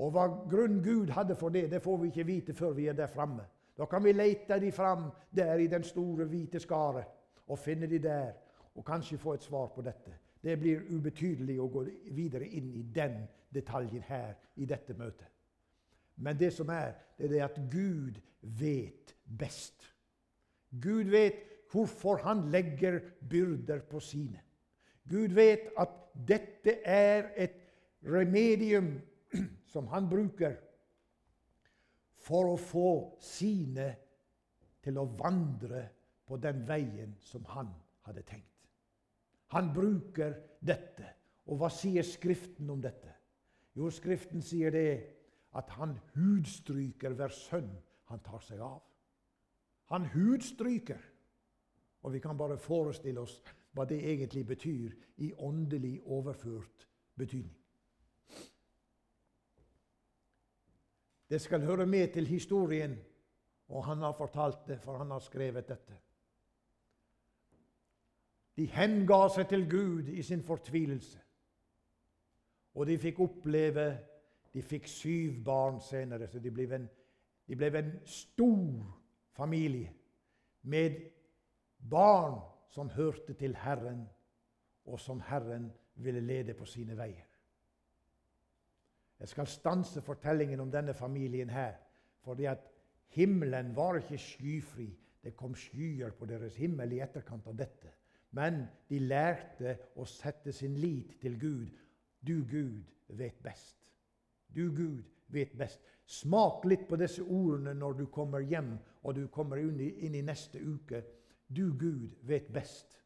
Og 0.00 0.14
hva 0.14 0.24
grunn 0.48 0.80
Gud 0.82 1.12
hadde 1.12 1.36
for 1.36 1.52
det, 1.52 1.68
det 1.70 1.82
får 1.84 1.98
vi 2.00 2.08
ikke 2.08 2.26
vite 2.26 2.54
før 2.56 2.72
vi 2.78 2.88
er 2.88 2.96
der 2.96 3.12
framme. 3.12 3.44
Da 3.76 3.84
kan 3.86 4.04
vi 4.04 4.16
lete 4.16 4.56
de 4.60 4.72
fram 4.72 5.10
der 5.36 5.60
i 5.60 5.68
den 5.68 5.84
store, 5.84 6.24
hvite 6.24 6.60
skaret 6.60 7.04
og 7.46 7.58
finne 7.58 7.86
de 7.86 7.98
der, 7.98 8.32
og 8.74 8.84
kanskje 8.84 9.18
få 9.20 9.34
et 9.36 9.44
svar 9.44 9.68
på 9.74 9.84
dette. 9.84 10.14
Det 10.42 10.56
blir 10.58 10.82
ubetydelig 10.90 11.58
å 11.62 11.68
gå 11.70 11.84
videre 12.14 12.48
inn 12.48 12.72
i 12.74 12.82
den 12.82 13.22
detaljen 13.54 14.02
her 14.08 14.34
i 14.58 14.66
dette 14.66 14.94
møtet. 14.98 15.28
Men 16.16 16.38
det 16.38 16.50
som 16.54 16.70
er, 16.74 16.96
det 17.16 17.28
er 17.28 17.32
det 17.32 17.42
at 17.46 17.60
Gud 17.70 18.18
vet 18.58 19.14
best. 19.24 19.86
Gud 20.82 21.12
vet 21.12 21.40
hvorfor 21.72 22.20
han 22.24 22.48
legger 22.52 23.00
byrder 23.30 23.84
på 23.88 24.00
sine. 24.00 24.42
Gud 25.08 25.34
vet 25.36 25.70
at 25.78 25.94
dette 26.28 26.78
er 26.84 27.32
et 27.36 27.56
remedium 28.04 28.94
som 29.72 29.88
han 29.88 30.08
bruker 30.10 30.58
for 32.22 32.52
å 32.52 32.60
få 32.60 32.92
sine 33.22 33.88
til 34.82 34.98
å 34.98 35.08
vandre 35.18 35.86
på 36.26 36.38
den 36.42 36.62
veien 36.68 37.16
som 37.22 37.44
han 37.50 37.70
hadde 38.06 38.24
tenkt. 38.26 38.51
Han 39.52 39.72
bruker 39.74 40.36
dette. 40.60 41.08
Og 41.50 41.58
hva 41.60 41.68
sier 41.72 42.06
Skriften 42.06 42.70
om 42.70 42.80
dette? 42.82 43.10
Jo, 43.76 43.90
Skriften 43.92 44.44
sier 44.44 44.72
det 44.72 44.90
at 45.58 45.72
han 45.76 45.96
hudstryker 46.14 47.16
hver 47.16 47.32
sønn 47.34 47.70
han 48.08 48.22
tar 48.24 48.40
seg 48.44 48.60
av. 48.64 48.80
Han 49.92 50.06
hudstryker. 50.14 51.00
Og 52.02 52.14
vi 52.14 52.20
kan 52.22 52.38
bare 52.38 52.58
forestille 52.58 53.20
oss 53.20 53.36
hva 53.72 53.84
det 53.88 54.00
egentlig 54.00 54.44
betyr 54.46 54.94
i 55.24 55.32
åndelig 55.38 55.98
overført 56.04 56.86
betydning. 57.16 57.58
Det 61.32 61.40
skal 61.40 61.64
høre 61.64 61.86
med 61.86 62.12
til 62.12 62.26
historien, 62.28 62.98
og 63.72 63.84
han 63.86 64.02
har 64.04 64.12
fortalt 64.12 64.66
det, 64.68 64.80
for 64.82 64.98
han 65.00 65.14
har 65.14 65.22
skrevet 65.24 65.68
dette. 65.68 65.96
De 68.56 68.66
henga 68.68 69.26
seg 69.32 69.48
til 69.48 69.64
Gud 69.70 70.08
i 70.12 70.22
sin 70.22 70.42
fortvilelse. 70.44 71.20
Og 72.74 72.86
de 72.86 72.98
fikk 72.98 73.20
oppleve 73.20 73.86
De 74.52 74.60
fikk 74.60 74.84
syv 74.84 75.38
barn 75.44 75.78
senere, 75.80 76.26
så 76.28 76.36
de 76.38 76.50
ble 76.52 76.66
en, 76.76 76.82
de 77.48 77.56
ble 77.56 77.70
en 77.78 77.86
stor 78.04 78.82
familie 79.32 79.88
med 80.68 80.98
barn 81.88 82.36
som 82.68 82.90
hørte 82.92 83.32
til 83.32 83.56
Herren, 83.56 84.02
og 84.84 85.00
som 85.00 85.22
Herren 85.24 85.70
ville 85.94 86.20
lede 86.20 86.52
på 86.54 86.68
sine 86.68 86.98
veier. 86.98 87.24
Jeg 89.22 89.28
skal 89.28 89.46
stanse 89.46 90.02
fortellingen 90.02 90.60
om 90.60 90.70
denne 90.70 90.94
familien 90.94 91.50
her, 91.50 91.74
fordi 92.20 92.44
at 92.44 92.68
himmelen 93.08 93.76
var 93.76 93.96
ikke 94.00 94.18
skyfri. 94.18 94.90
Det 95.22 95.36
kom 95.36 95.54
skyer 95.54 96.10
på 96.10 96.26
deres 96.26 96.56
himmel 96.56 96.92
i 96.92 97.00
etterkant 97.00 97.46
av 97.46 97.56
dette. 97.56 97.92
Men 98.32 98.64
de 98.88 98.98
lærte 98.98 99.76
å 100.00 100.06
sette 100.08 100.52
sin 100.56 100.76
lit 100.80 101.18
til 101.20 101.36
Gud. 101.40 101.72
Du, 102.24 102.44
Gud, 102.48 102.80
vet 103.08 103.42
best. 103.44 103.92
Du, 104.48 104.70
Gud, 104.72 105.02
vet 105.32 105.52
best. 105.58 105.82
Smak 106.08 106.64
litt 106.68 106.86
på 106.88 106.96
disse 107.00 107.22
ordene 107.22 107.74
når 107.76 107.98
du 108.00 108.06
kommer 108.12 108.44
hjem 108.44 108.74
og 109.02 109.16
du 109.16 109.26
kommer 109.32 109.60
inn 109.60 109.80
i, 110.14 110.22
neste 110.24 110.60
uke. 110.60 111.02
Du, 111.48 111.72
Gud, 111.76 112.14
vet 112.28 112.48
best. 112.52 112.96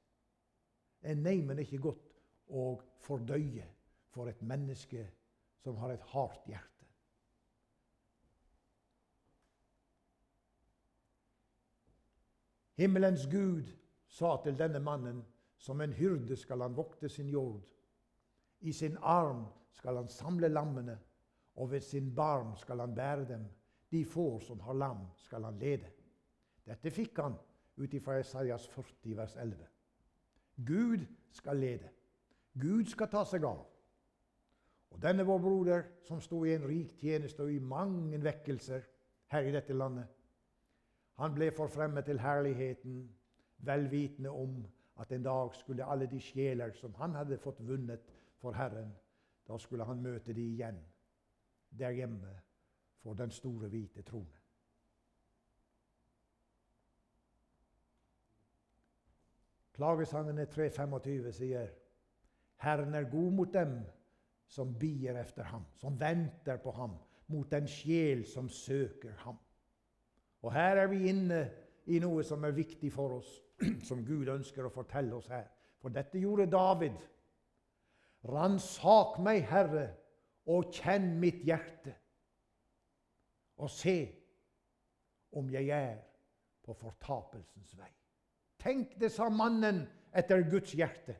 Er 1.02 1.18
neimen 1.18 1.58
ikke 1.62 1.82
godt 1.88 2.06
å 2.46 2.76
fordøye 3.02 3.66
for 4.14 4.30
et 4.30 4.42
menneske 4.46 5.02
som 5.62 5.78
har 5.82 5.94
et 5.94 6.06
hardt 6.12 6.46
hjerte? 6.50 6.72
Himmelens 12.76 13.24
Gud 13.32 13.70
sa 14.16 14.36
til 14.42 14.56
denne 14.58 14.80
mannen, 14.80 15.20
som 15.58 15.80
en 15.80 15.92
hyrde 15.92 16.36
skal 16.36 16.62
han 16.64 16.76
vokte 16.76 17.08
sin 17.08 17.28
jord. 17.28 17.60
I 18.60 18.72
sin 18.72 18.96
arm 19.02 19.44
skal 19.76 19.96
han 20.00 20.08
samle 20.08 20.48
lammene, 20.48 20.98
og 21.56 21.70
ved 21.70 21.80
sin 21.80 22.14
barm 22.14 22.54
skal 22.56 22.80
han 22.80 22.94
bære 22.94 23.28
dem. 23.28 23.44
De 23.90 24.04
får 24.04 24.40
som 24.40 24.60
har 24.60 24.72
lam, 24.72 25.06
skal 25.16 25.44
han 25.44 25.58
lede. 25.58 25.90
Dette 26.66 26.90
fikk 26.90 27.20
han 27.22 27.36
ut 27.76 27.94
ifra 27.94 28.18
Isaias 28.20 28.66
40, 28.68 29.16
vers 29.16 29.36
11. 29.36 29.66
Gud 30.66 31.04
skal 31.30 31.56
lede. 31.56 31.90
Gud 32.60 32.88
skal 32.88 33.10
ta 33.12 33.24
seg 33.24 33.44
av. 33.44 33.66
Og 34.90 35.02
denne 35.02 35.26
vår 35.28 35.38
broder, 35.44 35.84
som 36.08 36.20
sto 36.24 36.40
i 36.44 36.54
en 36.54 36.64
rik 36.68 36.96
tjeneste 37.00 37.44
og 37.44 37.52
i 37.52 37.60
mange 37.60 38.18
vekkelser 38.24 38.88
her 39.32 39.44
i 39.44 39.52
dette 39.52 39.76
landet, 39.76 40.08
han 41.20 41.34
ble 41.36 41.50
forfremmet 41.52 42.04
til 42.08 42.20
herligheten 42.20 43.04
vel 43.58 43.90
vitende 43.90 44.30
om 44.30 44.66
at 45.00 45.12
en 45.12 45.22
dag 45.22 45.54
skulle 45.54 45.84
alle 45.84 46.06
de 46.06 46.20
sjeler 46.20 46.72
som 46.72 46.94
han 46.94 47.14
hadde 47.14 47.38
fått 47.38 47.60
vunnet 47.66 48.12
for 48.40 48.52
Herren, 48.56 48.92
da 49.48 49.58
skulle 49.58 49.84
han 49.84 50.02
møte 50.02 50.32
de 50.32 50.42
igjen 50.54 50.78
der 51.70 51.90
hjemme 51.90 52.32
for 53.02 53.14
den 53.14 53.30
store, 53.30 53.68
hvite 53.68 54.02
trone. 54.02 54.40
Klagesangene 59.76 60.46
3.25 60.48 61.32
sier 61.36 61.68
Herren 62.64 62.94
er 62.94 63.10
god 63.10 63.32
mot 63.36 63.52
dem 63.52 63.76
som 64.48 64.72
bier 64.78 65.18
efter 65.20 65.44
ham, 65.44 65.66
som 65.74 66.00
venter 66.00 66.56
på 66.56 66.72
ham, 66.72 66.96
mot 67.26 67.50
den 67.50 67.68
sjel 67.68 68.24
som 68.26 68.48
søker 68.48 69.12
ham. 69.24 69.36
Og 70.42 70.52
her 70.52 70.80
er 70.80 70.86
vi 70.86 71.08
inne 71.10 71.42
i 71.86 71.98
noe 72.00 72.24
som 72.24 72.44
er 72.44 72.56
viktig 72.56 72.92
for 72.92 73.18
oss. 73.18 73.28
som 73.88 74.04
Gud 74.04 74.28
ønsker 74.32 74.66
å 74.66 74.72
fortelle 74.72 75.14
oss 75.16 75.28
her. 75.32 75.46
For 75.80 75.92
dette 75.92 76.20
gjorde 76.20 76.48
David. 76.50 76.96
Ransak 78.26 79.20
meg, 79.22 79.44
Herre, 79.46 79.90
og 80.50 80.70
kjenn 80.74 81.16
mitt 81.20 81.42
hjerte, 81.46 81.92
og 83.58 83.70
se 83.70 83.96
om 85.36 85.48
jeg 85.50 85.70
er 85.74 85.96
på 86.66 86.74
fortapelsens 86.74 87.74
vei. 87.78 87.90
Tenk 88.62 88.96
det, 89.00 89.12
sa 89.14 89.28
mannen 89.30 89.84
etter 90.16 90.44
Guds 90.50 90.74
hjerte. 90.74 91.16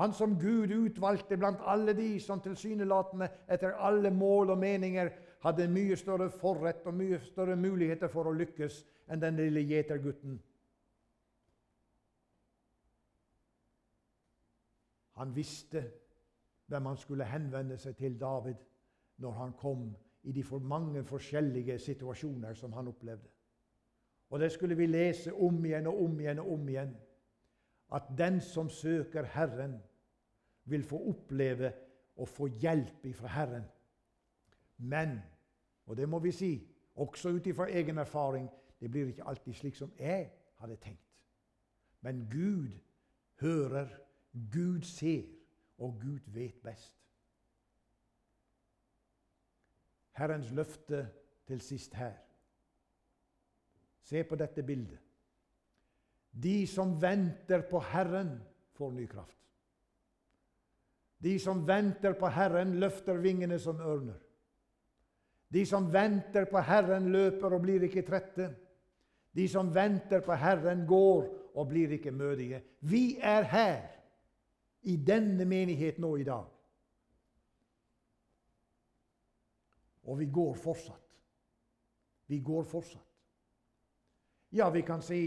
Han 0.00 0.14
som 0.14 0.34
Gud 0.40 0.72
utvalgte 0.74 1.38
blant 1.38 1.62
alle 1.70 1.94
de 1.94 2.16
som 2.22 2.40
tilsynelatende 2.42 3.28
etter 3.46 3.76
alle 3.78 4.10
mål 4.10 4.56
og 4.56 4.58
meninger 4.58 5.12
hadde 5.44 5.68
mye 5.70 5.96
større 5.96 6.30
forrett 6.34 6.86
og 6.90 6.96
mye 6.98 7.20
større 7.22 7.54
muligheter 7.56 8.10
for 8.10 8.26
å 8.26 8.34
lykkes 8.34 8.80
enn 9.06 9.22
den 9.22 9.38
lille 9.38 9.62
gjetergutten. 9.68 10.40
Han 15.14 15.36
visste 15.36 15.84
hvem 16.66 16.86
han 16.86 16.96
skulle 16.96 17.24
henvende 17.28 17.78
seg 17.78 17.96
til 17.96 18.20
David. 18.20 18.54
når 19.16 19.30
han 19.30 19.52
kom 19.52 19.96
i 20.22 20.32
de 20.32 20.42
for 20.42 20.58
mange 20.58 21.04
forskjellige 21.04 21.78
situasjoner 21.78 22.54
som 22.54 22.72
han 22.72 22.88
opplevde. 22.88 23.28
Og 24.30 24.40
det 24.40 24.52
skulle 24.52 24.74
vi 24.74 24.86
lese 24.86 25.34
om 25.34 25.64
igjen 25.64 25.86
og 25.86 26.02
om 26.02 26.20
igjen 26.20 26.38
og 26.38 26.52
om 26.52 26.68
igjen. 26.68 26.96
At 27.92 28.02
den 28.18 28.40
som 28.40 28.70
søker 28.70 29.22
Herren, 29.22 29.76
vil 30.64 30.84
få 30.84 30.98
oppleve 31.08 31.72
å 32.16 32.26
få 32.26 32.48
hjelp 32.48 33.06
ifra 33.06 33.28
Herren. 33.28 33.64
Men, 34.78 35.18
og 35.86 35.96
det 35.96 36.08
må 36.08 36.18
vi 36.24 36.32
si, 36.32 36.52
også 36.94 37.34
ut 37.36 37.46
ifra 37.46 37.68
egen 37.68 37.98
erfaring, 37.98 38.48
det 38.80 38.90
blir 38.90 39.10
ikke 39.12 39.26
alltid 39.28 39.54
slik 39.54 39.76
som 39.76 39.92
jeg 39.98 40.30
hadde 40.60 40.76
tenkt. 40.76 41.04
Men 42.00 42.24
Gud 42.32 42.72
hører, 43.40 43.92
Gud 44.34 44.82
ser, 44.82 45.22
og 45.78 45.98
Gud 46.02 46.30
vet 46.34 46.54
best. 46.62 46.94
Herrens 50.14 50.50
løfte 50.50 51.08
til 51.46 51.60
sist 51.60 51.94
her. 51.94 52.14
Se 54.02 54.24
på 54.24 54.36
dette 54.36 54.62
bildet. 54.62 54.98
De 56.42 56.66
som 56.66 56.96
venter 57.02 57.62
på 57.70 57.80
Herren, 57.80 58.40
får 58.74 58.90
ny 58.90 59.06
kraft. 59.06 59.38
De 61.22 61.38
som 61.38 61.62
venter 61.66 62.12
på 62.18 62.28
Herren, 62.28 62.74
løfter 62.80 63.20
vingene 63.22 63.58
som 63.58 63.80
ørner. 63.80 64.18
De 65.48 65.62
som 65.66 65.86
venter 65.92 66.44
på 66.50 66.58
Herren, 66.58 67.06
løper 67.12 67.54
og 67.54 67.62
blir 67.62 67.86
ikke 67.86 68.02
trette. 68.02 68.50
De 69.34 69.46
som 69.48 69.70
venter 69.74 70.20
på 70.26 70.34
Herren, 70.34 70.86
går 70.86 71.54
og 71.54 71.68
blir 71.70 71.94
ikke 71.94 72.10
mødige. 72.10 72.62
Vi 72.80 73.16
er 73.22 73.42
her 73.42 73.93
i 74.84 74.96
denne 74.96 75.44
menighet 75.48 75.98
nå 75.98 76.16
i 76.16 76.26
dag. 76.26 76.46
Og 80.04 80.18
vi 80.18 80.26
går 80.26 80.54
fortsatt. 80.54 81.00
Vi 82.26 82.38
går 82.44 82.64
fortsatt. 82.68 83.10
Ja, 84.52 84.70
vi 84.70 84.82
kan 84.86 85.02
si 85.02 85.20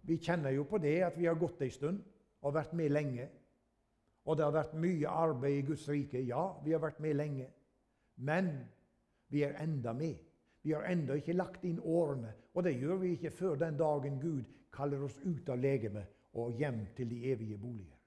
vi 0.00 0.16
kjenner 0.18 0.50
jo 0.50 0.64
på 0.64 0.78
det 0.78 1.00
at 1.04 1.18
vi 1.18 1.26
har 1.28 1.38
gått 1.38 1.60
ei 1.62 1.70
stund 1.72 2.00
og 2.40 2.54
vært 2.56 2.72
med 2.76 2.92
lenge. 2.92 3.28
Og 4.24 4.36
det 4.36 4.44
har 4.44 4.54
vært 4.54 4.76
mye 4.80 5.08
arbeid 5.08 5.58
i 5.58 5.66
Guds 5.68 5.88
rike. 5.88 6.20
Ja, 6.24 6.52
vi 6.64 6.72
har 6.72 6.82
vært 6.82 7.00
med 7.00 7.16
lenge. 7.16 7.48
Men 8.16 8.52
vi 9.28 9.44
er 9.44 9.56
enda 9.62 9.92
med. 9.96 10.18
Vi 10.62 10.72
har 10.76 10.84
enda 10.88 11.16
ikke 11.16 11.36
lagt 11.36 11.64
inn 11.64 11.80
årene. 11.80 12.32
Og 12.54 12.64
det 12.64 12.76
gjør 12.76 13.00
vi 13.00 13.14
ikke 13.16 13.32
før 13.32 13.56
den 13.60 13.78
dagen 13.80 14.20
Gud 14.20 14.44
kaller 14.72 15.04
oss 15.04 15.16
ut 15.24 15.48
av 15.48 15.60
legemet 15.60 16.36
og 16.36 16.58
hjem 16.60 16.84
til 16.96 17.08
de 17.10 17.24
evige 17.32 17.58
boliger. 17.58 17.99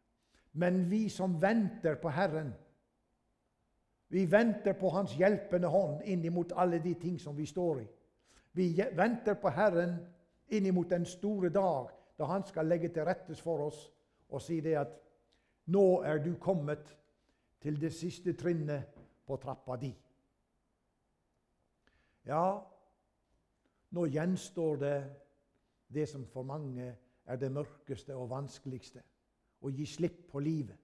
Men 0.54 0.90
vi 0.90 1.10
som 1.10 1.42
venter 1.42 1.96
på 1.96 2.10
Herren, 2.10 2.54
vi 4.14 4.26
venter 4.32 4.74
på 4.74 4.90
Hans 4.90 5.16
hjelpende 5.18 5.68
hånd 5.68 6.04
innimot 6.06 6.52
alle 6.56 6.78
de 6.80 6.94
ting 6.94 7.20
som 7.20 7.38
vi 7.38 7.46
står 7.50 7.82
i. 7.82 7.88
Vi 8.52 8.68
venter 8.94 9.34
på 9.34 9.50
Herren 9.50 9.96
innimot 10.48 10.90
den 10.90 11.06
store 11.06 11.50
dag 11.50 11.90
da 12.18 12.26
Han 12.30 12.44
skal 12.46 12.66
legge 12.70 12.90
til 12.94 13.06
rettes 13.06 13.42
for 13.42 13.66
oss 13.66 13.80
og 14.30 14.42
si 14.42 14.60
det 14.62 14.76
at 14.78 14.92
nå 15.66 16.04
er 16.06 16.22
du 16.22 16.36
kommet 16.38 16.94
til 17.62 17.80
det 17.82 17.94
siste 17.94 18.34
trinnet 18.38 19.00
på 19.26 19.38
trappa 19.42 19.76
di. 19.82 19.90
Ja, 22.26 22.60
nå 23.90 24.06
gjenstår 24.06 24.78
det 24.78 24.98
det 25.94 26.06
som 26.10 26.26
for 26.26 26.44
mange 26.44 26.96
er 27.26 27.36
det 27.36 27.52
mørkeste 27.52 28.16
og 28.16 28.30
vanskeligste. 28.30 29.02
Å 29.64 29.72
gi 29.72 29.86
slipp 29.88 30.26
på 30.32 30.42
livet 30.44 30.80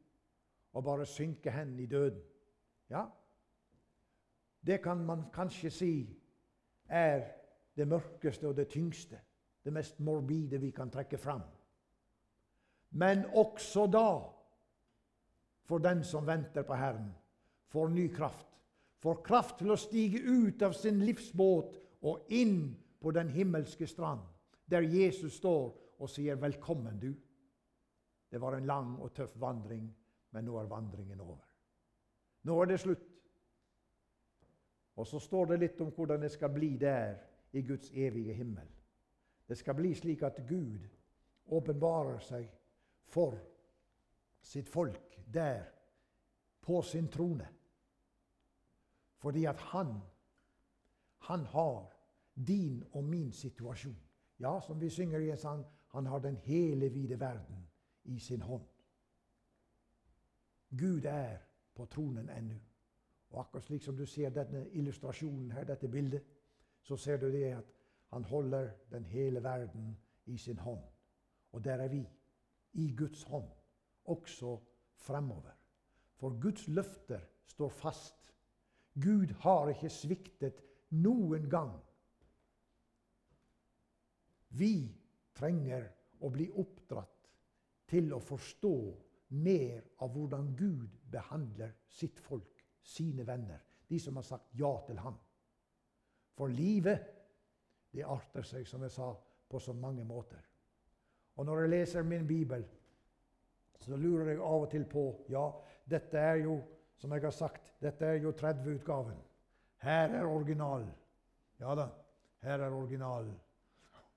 og 0.73 0.85
bare 0.85 1.05
synke 1.09 1.51
hen 1.51 1.73
i 1.79 1.85
døden. 1.89 2.21
Ja, 2.89 3.03
det 4.65 4.81
kan 4.83 5.05
man 5.05 5.25
kanskje 5.33 5.71
si 5.71 5.93
er 6.89 7.23
det 7.75 7.87
mørkeste 7.87 8.47
og 8.47 8.55
det 8.57 8.67
tyngste, 8.69 9.19
det 9.63 9.73
mest 9.73 9.99
morbide 9.99 10.59
vi 10.59 10.71
kan 10.71 10.91
trekke 10.91 11.17
fram. 11.17 11.41
Men 12.89 13.25
også 13.37 13.85
da, 13.91 14.19
for 15.65 15.77
den 15.77 16.03
som 16.03 16.27
venter 16.27 16.65
på 16.65 16.75
Herren, 16.75 17.11
får 17.69 17.89
ny 17.93 18.07
kraft. 18.13 18.47
Får 18.99 19.21
kraft 19.23 19.57
til 19.61 19.71
å 19.71 19.79
stige 19.79 20.19
ut 20.19 20.61
av 20.65 20.73
sin 20.73 20.99
livsbåt 21.05 21.75
og 22.01 22.31
inn 22.33 22.73
på 22.99 23.11
den 23.15 23.29
himmelske 23.29 23.87
strand, 23.87 24.21
der 24.65 24.81
Jesus 24.81 25.33
står 25.33 25.77
og 25.99 26.09
sier 26.09 26.35
'Velkommen, 26.35 26.99
du'. 26.99 27.28
Det 28.29 28.37
var 28.41 28.53
en 28.53 28.65
lang 28.65 28.99
og 29.01 29.13
tøff 29.13 29.33
vandring, 29.41 29.87
men 30.31 30.45
nå 30.45 30.57
er 30.59 30.69
vandringen 30.69 31.21
over. 31.21 31.45
Nå 32.43 32.61
er 32.61 32.65
det 32.69 32.79
slutt. 32.79 33.05
Og 34.95 35.07
så 35.07 35.19
står 35.19 35.45
det 35.45 35.59
litt 35.59 35.81
om 35.81 35.91
hvordan 35.95 36.21
det 36.21 36.31
skal 36.31 36.51
bli 36.53 36.75
der 36.77 37.15
i 37.51 37.61
Guds 37.65 37.91
evige 37.91 38.33
himmel. 38.33 38.67
Det 39.47 39.57
skal 39.57 39.75
bli 39.75 39.93
slik 39.95 40.23
at 40.23 40.41
Gud 40.49 40.85
åpenbarer 41.45 42.19
seg 42.21 42.49
for 43.09 43.37
sitt 44.41 44.69
folk 44.69 45.15
der 45.33 45.63
på 46.61 46.81
sin 46.81 47.07
trone. 47.09 47.47
Fordi 49.17 49.45
at 49.45 49.59
han, 49.71 49.95
han 51.17 51.45
har 51.45 51.89
din 52.33 52.83
og 52.91 53.03
min 53.03 53.31
situasjon. 53.31 53.97
Ja, 54.39 54.59
som 54.61 54.81
vi 54.81 54.89
synger 54.89 55.19
i 55.19 55.31
en 55.31 55.37
sang, 55.37 55.65
han 55.87 56.05
har 56.05 56.19
den 56.19 56.37
hele 56.45 56.89
vide 56.89 57.19
verden 57.19 57.68
i 58.09 58.19
sin 58.19 58.41
hånd. 58.41 58.65
Gud 60.69 61.05
er 61.05 61.37
på 61.75 61.85
tronen 61.85 62.29
ennå. 62.29 62.57
Og 63.29 63.39
akkurat 63.39 63.63
slik 63.63 63.83
som 63.85 63.97
du 63.97 64.05
ser 64.09 64.33
denne 64.33 64.63
illustrasjonen 64.73 65.51
her, 65.53 65.67
dette 65.69 65.87
bildet, 65.87 66.23
så 66.81 66.97
ser 66.97 67.19
du 67.21 67.27
det 67.31 67.51
at 67.53 67.73
han 68.09 68.23
holder 68.25 68.71
den 68.91 69.05
hele 69.05 69.43
verden 69.43 69.97
i 70.25 70.37
sin 70.37 70.57
hånd. 70.57 70.81
Og 71.51 71.63
der 71.63 71.83
er 71.83 71.87
vi, 71.87 72.01
i 72.73 72.95
Guds 72.97 73.23
hånd, 73.23 73.49
også 74.05 74.57
fremover. 74.95 75.53
For 76.15 76.41
Guds 76.41 76.67
løfter 76.67 77.19
står 77.45 77.69
fast. 77.69 78.33
Gud 78.93 79.33
har 79.43 79.69
ikke 79.69 79.89
sviktet 79.89 80.63
noen 80.89 81.49
gang. 81.49 81.77
Vi 84.49 84.73
trenger 85.37 85.85
å 86.19 86.29
bli 86.33 86.49
oppdratt 86.57 87.18
til 87.89 88.13
å 88.13 88.21
forstå 88.21 88.75
mer 89.29 89.83
av 90.03 90.13
hvordan 90.13 90.53
Gud 90.57 90.89
behandler 91.11 91.73
sitt 91.89 92.19
folk 92.19 92.63
sine 92.85 93.25
venner, 93.27 93.61
de 93.87 93.99
som 94.01 94.17
har 94.17 94.25
sagt 94.25 94.53
ja 94.57 94.71
til 94.87 94.99
ham. 95.01 95.17
For 96.37 96.51
livet, 96.53 97.05
det 97.91 98.05
arter 98.05 98.45
seg, 98.45 98.67
som 98.67 98.83
jeg 98.85 98.93
sa, 98.93 99.11
på 99.49 99.59
så 99.59 99.73
mange 99.73 100.05
måter. 100.05 100.41
Og 101.39 101.45
når 101.45 101.63
jeg 101.63 101.71
leser 101.73 102.05
min 102.05 102.27
bibel, 102.27 102.65
så 103.79 103.97
lurer 103.97 104.33
jeg 104.33 104.41
av 104.43 104.65
og 104.65 104.69
til 104.71 104.85
på 104.91 105.03
Ja, 105.31 105.45
dette 105.89 106.19
er 106.19 106.41
jo, 106.43 106.59
som 106.99 107.13
jeg 107.15 107.23
har 107.23 107.33
sagt, 107.33 107.73
dette 107.81 108.05
er 108.05 108.19
jo 108.21 108.33
30-utgaven. 108.35 109.17
Her 109.79 110.15
er 110.19 110.27
originalen. 110.27 110.91
Ja 111.59 111.75
da, 111.75 111.87
her 112.43 112.65
er 112.65 112.75
originalen. 112.75 113.35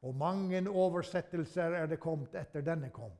Og 0.02 0.16
mange 0.18 0.60
oversettelser 0.68 1.78
er 1.78 1.86
det 1.86 2.00
kommet 2.02 2.34
etter 2.34 2.64
denne 2.66 2.90
kom. 2.90 3.12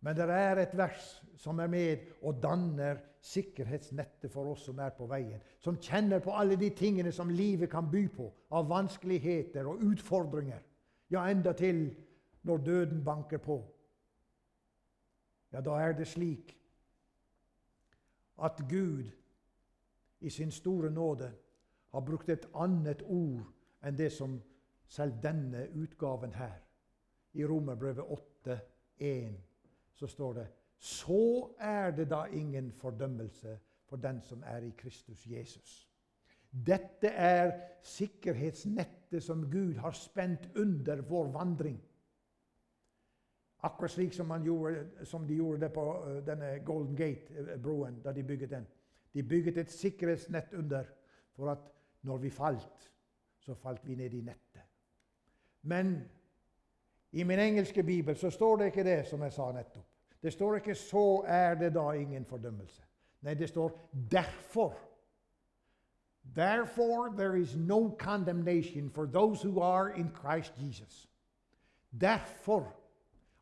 Men 0.00 0.16
det 0.16 0.28
er 0.30 0.60
et 0.62 0.76
vers 0.78 1.06
som 1.36 1.58
er 1.58 1.70
med 1.70 2.04
og 2.22 2.42
danner 2.42 3.00
sikkerhetsnettet 3.24 4.30
for 4.30 4.52
oss 4.52 4.64
som 4.68 4.78
er 4.78 4.92
på 4.94 5.08
veien. 5.10 5.40
Som 5.58 5.80
kjenner 5.82 6.22
på 6.22 6.34
alle 6.38 6.56
de 6.56 6.70
tingene 6.70 7.12
som 7.12 7.30
livet 7.30 7.70
kan 7.70 7.90
by 7.90 8.04
på 8.14 8.28
av 8.54 8.68
vanskeligheter 8.70 9.66
og 9.66 9.82
utfordringer. 9.90 10.62
Ja, 11.10 11.24
enda 11.26 11.52
til 11.52 11.88
når 12.46 12.62
døden 12.66 13.02
banker 13.04 13.42
på. 13.42 13.58
Ja, 15.52 15.60
da 15.60 15.80
er 15.80 15.96
det 15.98 16.06
slik 16.06 16.54
at 18.44 18.60
Gud 18.70 19.08
i 20.20 20.30
sin 20.30 20.50
store 20.50 20.90
nåde 20.90 21.32
har 21.90 22.00
brukt 22.00 22.28
et 22.28 22.46
annet 22.54 23.02
ord 23.02 23.46
enn 23.82 23.98
det 23.98 24.12
som 24.12 24.38
selv 24.88 25.18
denne 25.22 25.66
utgaven 25.74 26.32
her, 26.34 26.58
i 27.32 27.44
Romerbrevet 27.44 28.04
8, 28.04 28.60
1, 28.98 29.34
så 29.98 30.06
står 30.06 30.32
det 30.38 30.46
så 30.78 31.50
er 31.58 31.90
det 31.90 32.06
da 32.10 32.24
ingen 32.30 32.72
fordømmelse 32.72 33.58
for 33.88 33.96
den 33.96 34.20
som 34.22 34.42
er 34.46 34.62
i 34.62 34.74
Kristus 34.78 35.26
Jesus. 35.26 35.88
Dette 36.50 37.08
er 37.08 37.50
sikkerhetsnettet 37.82 39.22
som 39.22 39.50
Gud 39.50 39.74
har 39.74 39.90
spent 39.90 40.48
under 40.56 41.00
vår 41.00 41.32
vandring. 41.32 41.80
Akkurat 43.62 43.90
slik 43.90 44.12
som, 44.14 44.32
gjorde, 44.44 44.86
som 45.04 45.26
de 45.26 45.34
gjorde 45.34 45.60
det 45.60 45.72
på 45.74 45.84
uh, 46.04 46.26
denne 46.26 46.60
Golden 46.64 46.96
Gate-broen 46.96 47.98
da 48.04 48.12
de 48.12 48.22
bygget 48.22 48.50
den. 48.50 48.66
De 49.14 49.22
bygget 49.22 49.58
et 49.58 49.70
sikkerhetsnett 49.70 50.54
under 50.54 50.84
for 51.34 51.50
at 51.50 51.72
når 52.02 52.16
vi 52.16 52.30
falt, 52.30 52.92
så 53.38 53.54
falt 53.54 53.86
vi 53.86 53.94
ned 53.94 54.14
i 54.14 54.20
nettet. 54.20 54.62
Men 55.62 55.98
i 57.12 57.24
min 57.24 57.38
engelske 57.38 57.82
bibel 57.82 58.16
så 58.16 58.30
står 58.30 58.56
det 58.56 58.64
ikke 58.64 58.84
det 58.84 59.06
som 59.06 59.22
jeg 59.22 59.32
sa 59.32 59.52
nettopp. 59.52 59.87
Det 60.22 60.32
står 60.32 60.54
ikke 60.54 60.74
'så 60.74 61.24
er 61.26 61.54
det 61.54 61.74
da 61.74 61.90
ingen 61.90 62.24
fordømmelse'. 62.24 62.84
Nei, 63.22 63.34
det 63.34 63.48
står 63.48 63.90
'derfor 64.10 64.88
Therefore, 66.34 67.16
there 67.16 67.40
is 67.40 67.56
no 67.56 67.96
condemnation 67.98 68.90
for 68.90 69.06
those 69.06 69.42
who 69.42 69.60
are 69.60 69.98
in 69.98 70.10
Christ 70.14 70.52
Jesus. 70.58 71.08
Derfor, 72.00 72.76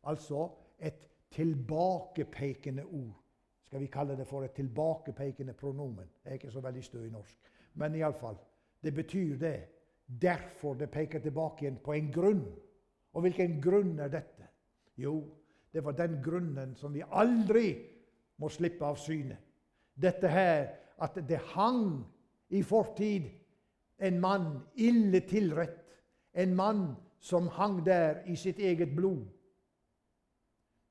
altså 0.03 0.49
et 0.79 1.09
tilbakepekende 1.31 2.83
ord. 2.83 3.23
Skal 3.63 3.79
vi 3.79 3.85
kalle 3.85 4.17
det 4.17 4.27
for 4.27 4.43
et 4.43 4.51
tilbakepekende 4.51 5.53
pronomen? 5.53 6.09
Jeg 6.23 6.29
er 6.29 6.33
ikke 6.33 6.51
så 6.51 6.59
veldig 6.59 6.83
stø 6.83 7.05
i 7.05 7.09
norsk. 7.09 7.37
Men 7.73 7.95
iallfall, 7.95 8.37
det 8.83 8.93
betyr 8.93 9.37
det. 9.37 9.63
Derfor 10.21 10.73
det 10.73 10.91
peker 10.91 11.19
tilbake 11.19 11.65
igjen 11.65 11.79
på 11.83 11.91
en 11.91 12.11
grunn. 12.13 12.45
Og 13.13 13.21
hvilken 13.21 13.61
grunn 13.61 13.99
er 13.99 14.07
dette? 14.07 14.47
Jo, 14.97 15.23
det 15.77 15.83
var 15.85 15.93
den 15.93 16.15
grunnen 16.25 16.71
som 16.75 16.93
vi 16.93 17.03
aldri 17.05 17.67
må 18.41 18.49
slippe 18.49 18.85
av 18.85 18.95
syne. 18.97 19.35
Dette 19.93 20.29
her 20.29 20.63
at 21.05 21.19
det 21.29 21.37
hang 21.53 21.99
i 22.49 22.63
fortid 22.65 23.27
en 24.01 24.17
mann 24.17 24.47
ille 24.73 25.21
tilrett. 25.29 25.83
En 26.33 26.55
mann 26.57 26.81
som 27.21 27.51
hang 27.53 27.83
der 27.85 28.23
i 28.25 28.35
sitt 28.35 28.57
eget 28.57 28.95
blod, 28.95 29.21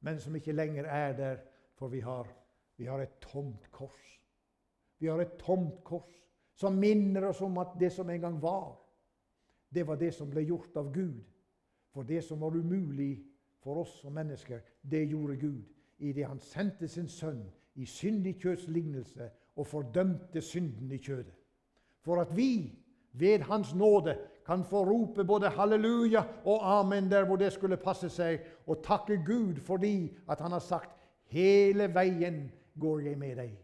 men 0.07 0.21
som 0.23 0.39
ikke 0.39 0.55
lenger 0.55 0.87
er 0.87 1.19
der, 1.19 1.43
for 1.75 1.91
vi 1.91 2.01
har, 2.01 2.31
vi 2.79 2.87
har 2.87 3.03
et 3.03 3.19
tomt 3.27 3.67
kors. 3.75 4.21
Vi 4.99 5.11
har 5.11 5.19
et 5.19 5.35
tomt 5.39 5.83
kors 5.85 6.15
som 6.55 6.79
minner 6.79 7.27
oss 7.33 7.43
om 7.43 7.59
at 7.59 7.75
det 7.81 7.91
som 7.93 8.11
en 8.11 8.21
gang 8.21 8.39
var, 8.43 8.77
det 9.75 9.83
var 9.87 9.99
det 9.99 10.15
som 10.15 10.31
ble 10.31 10.47
gjort 10.47 10.79
av 10.79 10.95
Gud. 10.95 11.25
For 11.91 12.07
det 12.07 12.23
som 12.23 12.41
var 12.41 12.55
umulig 12.55 13.25
for 13.67 13.83
oss 13.83 13.99
som 14.01 14.15
mennesker, 14.15 14.61
det 14.91 15.09
gjorde 15.09 15.37
Gud 15.37 15.63
i 15.99 16.13
det 16.13 16.27
han 16.27 16.41
sendte 16.41 16.89
sin 16.89 17.09
sønn 17.09 17.43
i 17.75 17.87
syndig 17.87 18.37
kjøds 18.41 18.69
lignelse 18.69 19.31
og 19.57 19.67
fordømte 19.67 20.41
synden 20.41 20.93
i 20.93 20.99
kjødet. 20.99 21.35
For 22.01 22.21
at 22.21 22.37
vi 22.37 22.79
ved 23.13 23.39
Hans 23.49 23.75
nåde 23.75 24.19
kan 24.47 24.65
få 24.65 24.85
rope 24.85 25.25
både 25.25 25.51
halleluja 25.51 26.23
og 26.45 26.79
amen 26.79 27.11
der 27.11 27.25
hvor 27.25 27.37
det 27.37 27.53
skulle 27.53 27.77
passe 27.77 28.09
seg, 28.09 28.41
og 28.67 28.85
takke 28.85 29.23
Gud 29.27 29.57
fordi 29.57 30.17
at 30.29 30.41
Han 30.41 30.53
har 30.53 30.59
sagt 30.59 30.91
'Hele 31.25 31.95
veien 31.95 32.51
går 32.81 33.01
jeg 33.01 33.19
med 33.19 33.37
deg'. 33.37 33.57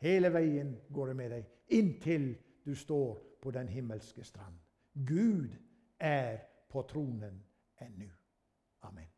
Hele 0.00 0.32
veien 0.32 0.76
går 0.94 1.06
jeg 1.06 1.16
med 1.16 1.30
deg, 1.30 1.44
inntil 1.68 2.36
du 2.66 2.74
står 2.74 3.38
på 3.42 3.50
den 3.50 3.68
himmelske 3.68 4.24
strand. 4.24 4.54
Gud 5.06 5.48
er 6.00 6.36
på 6.68 6.82
tronen 6.82 7.42
ennå. 7.80 8.10
Amen. 8.82 9.11